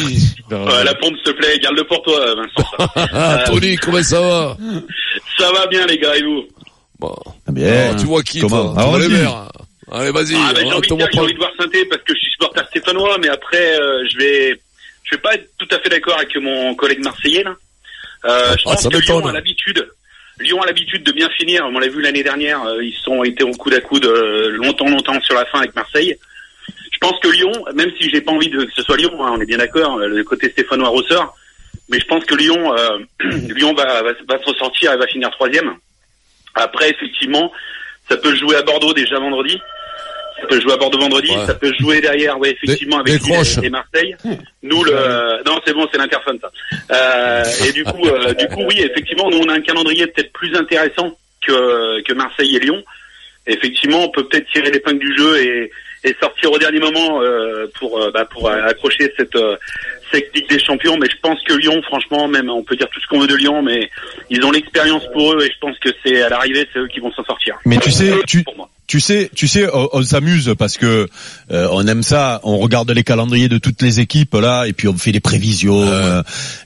La 0.50 0.94
pompe, 0.94 1.14
s'il 1.16 1.24
te 1.24 1.30
plaît, 1.38 1.58
garde-le 1.60 1.84
pour 1.84 2.02
toi, 2.02 2.20
Vincent. 2.34 2.68
Ah, 3.12 3.44
Tony, 3.46 3.76
comment 3.76 4.02
ça 4.02 4.20
va? 4.20 4.56
Ça 5.38 5.52
va 5.52 5.66
bien, 5.68 5.86
les 5.86 5.98
gars, 5.98 6.16
et 6.16 6.22
vous 6.22 6.42
Bon. 6.98 7.14
Ah, 7.46 7.52
bien. 7.52 7.90
Oh, 7.92 7.96
tu 7.98 8.06
vois 8.06 8.22
qui, 8.22 8.40
Comment 8.40 8.74
toi? 8.74 8.82
Tu 8.82 8.88
vois 8.90 8.98
les 8.98 9.08
verts. 9.08 9.48
Allez, 9.90 10.10
vas-y. 10.10 10.34
ah, 10.34 10.52
bah, 10.52 10.60
J'ai 10.60 10.66
envie, 10.72 10.88
de 10.88 10.94
voit 10.94 10.96
dire, 10.96 11.08
j'ai 11.12 11.16
pas. 11.18 11.22
envie 11.24 11.32
de 11.32 11.38
voir 11.38 11.50
Sainté 11.58 11.84
parce 11.86 12.02
que 12.02 12.12
je 12.14 12.18
suis 12.18 12.30
supporter 12.32 12.66
stéphanois, 12.68 13.16
mais 13.22 13.28
après, 13.28 13.78
euh, 13.80 14.04
je 14.12 14.18
vais, 14.18 14.60
je 15.04 15.14
vais 15.16 15.20
pas 15.22 15.34
être 15.34 15.48
tout 15.58 15.68
à 15.74 15.78
fait 15.78 15.88
d'accord 15.88 16.16
avec 16.18 16.36
mon 16.36 16.74
collègue 16.74 17.02
marseillais, 17.02 17.42
là. 17.44 17.54
Euh, 18.24 18.54
je 18.58 18.62
Ah, 18.66 18.70
pense 18.72 18.82
ça 18.82 18.88
que. 18.90 18.98
Lyon 18.98 19.24
a 19.26 19.32
l'habitude, 19.32 19.88
Lyon 20.40 20.62
a 20.62 20.66
l'habitude 20.66 21.02
de 21.02 21.12
bien 21.12 21.28
finir. 21.30 21.66
On 21.66 21.78
l'a 21.78 21.88
vu 21.88 22.00
l'année 22.00 22.22
dernière, 22.22 22.62
euh, 22.64 22.82
ils 22.82 22.94
sont 22.94 23.24
été 23.24 23.44
au 23.44 23.52
coude 23.52 23.74
à 23.74 23.80
coude 23.80 24.06
euh, 24.06 24.50
longtemps, 24.50 24.88
longtemps 24.88 25.20
sur 25.20 25.34
la 25.34 25.44
fin 25.46 25.60
avec 25.60 25.74
Marseille. 25.74 26.16
Je 26.92 26.98
pense 26.98 27.18
que 27.20 27.28
Lyon, 27.28 27.52
même 27.74 27.90
si 28.00 28.10
j'ai 28.10 28.20
pas 28.20 28.32
envie 28.32 28.48
de, 28.48 28.64
que 28.64 28.72
ce 28.72 28.82
soit 28.82 28.96
Lyon, 28.96 29.12
hein, 29.24 29.34
on 29.36 29.40
est 29.40 29.46
bien 29.46 29.58
d'accord, 29.58 29.98
euh, 29.98 30.08
le 30.08 30.24
côté 30.24 30.50
stéphanois 30.50 30.88
ressort, 30.88 31.36
mais 31.88 31.98
je 31.98 32.06
pense 32.06 32.24
que 32.24 32.34
Lyon, 32.34 32.76
euh, 32.76 32.98
Lyon 33.54 33.72
va, 33.74 34.02
va, 34.02 34.12
va 34.28 34.38
se 34.38 34.44
ressortir 34.44 34.92
et 34.92 34.96
va 34.96 35.06
finir 35.06 35.30
troisième. 35.30 35.74
Après, 36.54 36.90
effectivement, 36.90 37.52
ça 38.08 38.16
peut 38.16 38.34
jouer 38.34 38.56
à 38.56 38.62
Bordeaux 38.62 38.92
déjà 38.92 39.18
vendredi. 39.18 39.60
Ça 40.40 40.46
peut 40.46 40.60
jouer 40.60 40.72
à 40.72 40.76
Bordeaux 40.76 40.98
vendredi. 40.98 41.30
Ouais. 41.30 41.46
Ça 41.46 41.54
peut 41.54 41.72
jouer 41.78 42.00
derrière, 42.00 42.38
ouais, 42.38 42.56
effectivement, 42.62 43.02
Des- 43.02 43.12
avec. 43.12 43.22
Lille 43.24 43.64
et 43.64 43.70
Marseille. 43.70 44.16
Nous, 44.62 44.84
le, 44.84 45.42
non, 45.44 45.58
c'est 45.66 45.72
bon, 45.74 45.86
c'est 45.90 45.98
l'interphone, 45.98 46.38
ça. 46.40 46.50
Euh, 46.92 47.44
et 47.68 47.72
du 47.72 47.84
coup, 47.84 48.06
euh, 48.06 48.32
du 48.34 48.46
coup, 48.48 48.62
oui, 48.68 48.80
effectivement, 48.80 49.30
nous, 49.30 49.38
on 49.38 49.48
a 49.48 49.54
un 49.54 49.60
calendrier 49.60 50.06
peut-être 50.06 50.32
plus 50.32 50.54
intéressant 50.54 51.16
que, 51.46 52.02
que 52.02 52.12
Marseille 52.12 52.56
et 52.56 52.60
Lyon. 52.60 52.82
Effectivement, 53.46 54.04
on 54.04 54.10
peut 54.10 54.28
peut-être 54.28 54.46
tirer 54.52 54.70
l'épingle 54.70 54.98
du 54.98 55.16
jeu 55.16 55.42
et, 55.42 55.70
et 56.04 56.14
sortir 56.20 56.52
au 56.52 56.58
dernier 56.58 56.80
moment 56.80 57.22
euh, 57.22 57.66
pour, 57.78 57.98
euh, 58.00 58.10
bah, 58.12 58.26
pour 58.26 58.50
accrocher 58.50 59.12
cette, 59.16 59.34
euh, 59.36 59.56
cette 60.12 60.34
Ligue 60.36 60.48
des 60.48 60.58
Champions. 60.58 60.98
Mais 61.00 61.08
je 61.10 61.16
pense 61.22 61.42
que 61.44 61.54
Lyon, 61.54 61.80
franchement, 61.82 62.28
même, 62.28 62.50
on 62.50 62.62
peut 62.62 62.76
dire 62.76 62.88
tout 62.90 63.00
ce 63.00 63.06
qu'on 63.06 63.20
veut 63.20 63.26
de 63.26 63.36
Lyon, 63.36 63.62
mais 63.62 63.90
ils 64.28 64.44
ont 64.44 64.50
l'expérience 64.50 65.04
pour 65.12 65.32
eux 65.32 65.42
et 65.42 65.50
je 65.50 65.58
pense 65.60 65.78
que 65.78 65.88
c'est 66.04 66.20
à 66.22 66.28
l'arrivée, 66.28 66.68
c'est 66.72 66.78
eux 66.78 66.88
qui 66.88 67.00
vont 67.00 67.10
s'en 67.12 67.24
sortir. 67.24 67.56
Mais 67.64 67.78
tu 67.78 67.90
sais, 67.90 68.12
tu, 68.26 68.44
Pour 68.44 68.56
moi. 68.56 68.68
Tu 68.88 68.98
sais, 69.00 69.30
tu 69.34 69.46
sais, 69.46 69.68
on, 69.72 69.88
on 69.92 70.02
s'amuse 70.02 70.52
parce 70.58 70.76
que 70.78 71.06
euh, 71.52 71.68
on 71.70 71.86
aime 71.86 72.02
ça. 72.02 72.40
On 72.42 72.58
regarde 72.58 72.90
les 72.90 73.04
calendriers 73.04 73.48
de 73.48 73.58
toutes 73.58 73.82
les 73.82 74.00
équipes 74.00 74.34
là, 74.34 74.64
et 74.64 74.72
puis 74.72 74.88
on 74.88 74.96
fait 74.98 75.12
des 75.12 75.20
prévisions. 75.20 75.82
euh. 75.82 76.22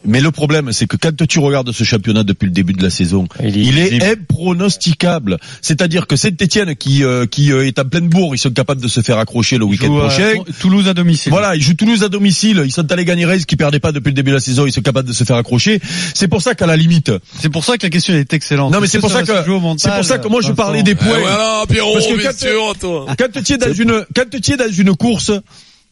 mais 0.07 0.21
le 0.21 0.31
problème, 0.31 0.73
c'est 0.73 0.87
que 0.87 0.97
quand 0.97 1.27
tu 1.27 1.39
regardes 1.41 1.71
ce 1.73 1.85
championnat 1.85 2.23
depuis 2.23 2.47
le 2.47 2.53
début 2.53 2.73
de 2.73 2.83
la 2.83 2.91
saison, 2.91 3.27
Il 3.43 3.47
est 3.47 3.51
il 3.61 3.79
est 3.79 3.87
illisible. 3.89 4.05
impronosticable. 4.05 5.39
C'est-à-dire 5.61 6.07
que 6.07 6.17
Saint-Etienne 6.17 6.77
qui 6.77 7.03
euh, 7.05 7.27
qui 7.27 7.53
euh, 7.53 7.67
est 7.67 7.79
en 7.79 7.85
pleine 7.85 8.09
bourre, 8.09 8.35
ils 8.35 8.39
sont 8.39 8.51
capables 8.51 8.81
de 8.81 8.89
se 8.89 9.01
faire 9.01 9.19
accrocher 9.19 9.59
le 9.59 9.65
week-end 9.65 9.89
prochain. 9.95 10.35
Toulouse 10.61 10.89
à 10.89 10.95
domicile. 10.95 11.31
Voilà, 11.33 11.57
ils 11.57 11.63
jouent 11.63 11.75
Toulouse 11.75 12.05
à 12.05 12.09
domicile. 12.09 12.63
Ils 12.65 12.73
sont 12.73 12.91
allés 12.93 13.05
gagner 13.05 13.25
Reims 13.27 13.45
qui 13.47 13.57
perdait 13.57 13.81
pas 13.81 13.93
depuis 13.93 14.11
le 14.11 14.15
début 14.15 14.31
de 14.31 14.37
la 14.37 14.41
saison. 14.41 14.65
Ils 14.67 14.73
sont 14.73 14.81
capables 14.83 15.09
de 15.09 15.13
se 15.13 15.25
faire 15.25 15.37
accrocher. 15.37 15.81
C'est 16.15 16.29
pour 16.29 16.41
ça 16.43 16.55
qu'à 16.55 16.67
la 16.67 16.77
limite. 16.77 17.11
C'est 17.41 17.49
pour 17.49 17.65
ça 17.65 17.77
que 17.79 17.85
la 17.87 17.91
question 17.91 18.15
est 18.15 18.33
excellente. 18.33 18.73
Non, 18.73 18.81
mais 18.81 18.87
c'est 18.87 19.01
pour 19.01 19.11
ça 19.11 19.23
que 19.23 19.33
c'est 19.77 19.91
pour 19.91 20.05
ça 20.05 20.19
que 20.19 20.29
moi 20.29 20.41
je 20.41 20.53
parlais 20.53 20.83
des 20.85 20.93
Eh 20.93 20.95
points. 20.95 21.19
voilà, 21.19 21.65
Pierrot, 21.69 21.95
Parce 21.95 22.07
que 22.17 22.23
quand- 22.23 22.39
sûr, 22.39 22.75
toi. 22.81 23.07
Quand 23.19 23.43
tu 23.43 23.53
es 23.55 23.59
dans 23.59 23.73
une 23.73 24.05
quand 24.15 24.41
tu 24.41 24.53
es 24.53 24.57
dans 24.57 24.71
une 24.73 24.95
course 24.97 25.31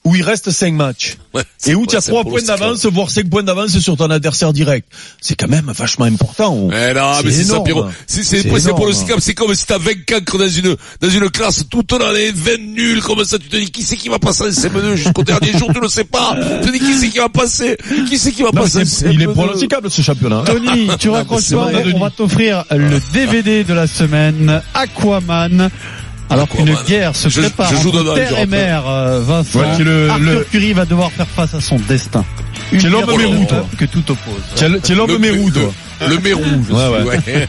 où 0.03 0.17
il 0.17 0.23
reste 0.23 0.51
5 0.51 0.73
matchs 0.73 1.19
Ouais, 1.35 1.43
et 1.67 1.75
où 1.75 1.85
tu 1.87 1.95
as 1.95 1.99
ouais, 1.99 2.01
c'est 2.01 2.11
trois 2.11 2.23
pour 2.23 2.31
points 2.33 2.41
le 2.41 2.47
d'avance, 2.47 2.87
voire 2.87 3.11
5 3.11 3.29
points 3.29 3.43
d'avance 3.43 3.79
sur 3.81 3.99
ton 3.99 4.09
adversaire 4.11 4.55
direct, 4.55 4.89
c'est 5.21 5.35
quand 5.35 5.47
même 5.47 5.71
vachement 5.77 6.07
important. 6.07 6.71
Eh 6.73 6.95
non, 6.95 7.11
mais 7.23 7.31
c'est 7.31 7.45
ça, 7.45 7.53
énorme. 7.53 7.65
Pierrot. 7.67 7.87
C'est, 8.07 8.73
pour 8.75 8.87
le. 8.87 8.95
SICAP, 8.95 9.21
c'est 9.21 9.35
comme 9.35 9.55
si 9.55 9.67
t'as 9.67 9.77
20 9.77 10.07
cancres 10.07 10.39
dans 10.39 10.49
une, 10.49 10.75
dans 11.03 11.11
une 11.11 11.29
classe 11.29 11.65
toute 11.71 11.93
l'année, 11.93 12.33
20 12.35 12.57
nuls, 12.75 13.03
comme 13.03 13.23
ça, 13.27 13.39
tu 13.39 13.51
te 13.51 13.57
dis, 13.59 13.71
qui 13.71 13.83
c'est 13.83 13.97
qui 13.99 14.09
va 14.09 14.19
passer 14.19 14.45
en 14.45 14.47
CM2 14.49 14.95
jusqu'au 14.95 15.23
dernier 15.23 15.53
jour, 15.53 15.71
tu 15.75 15.81
le 15.81 15.89
sais 15.91 16.05
pas. 16.05 16.35
Tu 16.63 16.69
te 16.69 16.73
dis, 16.73 16.79
qui 16.79 16.95
c'est 16.95 17.09
qui 17.11 17.19
va 17.19 17.29
passer? 17.29 17.77
Qui 18.09 18.17
c'est 18.17 18.33
qui 18.33 18.41
va 18.43 18.49
Non, 18.49 18.53
mais 18.55 18.61
passer 18.63 18.79
en 18.81 18.85
c'est- 18.87 19.13
il 19.13 19.21
est 19.21 19.27
CM2? 19.27 19.33
pronosticable 19.35 19.91
ce 19.91 20.01
championnat. 20.01 20.39
hein. 20.39 20.45
Tony, 20.47 20.89
tu 20.99 21.11
raccroches 21.11 21.51
pas, 21.51 21.71
on- 21.95 21.99
va 21.99 22.09
t'offrir 22.11 22.65
le 22.71 22.99
DVD 23.13 23.65
de 23.65 23.75
la 23.75 23.87
semaine 23.87 24.63
Aquaman. 24.73 25.69
Alors 26.31 26.49
qu'une 26.49 26.75
guerre 26.87 27.15
se 27.17 27.29
Je- 27.29 27.41
prépare 27.41 27.71
je 27.71 27.77
joue 27.83 27.89
entre 27.89 27.99
dedans, 28.03 28.15
terre 28.15 28.39
et 28.39 28.47
mer, 28.47 28.85
euh, 28.89 29.21
Vincent. 29.21 29.59
Ouais, 29.59 29.67
le- 29.85 30.11
Arthur 30.11 30.25
le- 30.27 30.45
Curry 30.51 30.73
va 30.73 30.85
devoir 30.85 31.11
faire 31.11 31.27
face 31.27 31.55
à 31.55 31.61
son 31.61 31.77
destin. 31.89 32.25
Une 32.73 32.79
guerre 32.79 33.07
mérou, 33.17 33.45
toi. 33.47 33.67
que 33.77 33.85
tout 33.85 34.05
oppose. 34.13 34.43
Tu 34.55 34.93
es 34.93 34.95
l'homme 34.95 35.11
Le- 35.11 35.19
mérou, 35.19 35.47
le- 35.49 35.53
toi. 35.53 35.73
Le 36.09 36.19
mérou, 36.19 36.43
je 36.69 36.73
Ouais, 36.73 37.21
suis, 37.23 37.33
ouais. 37.33 37.49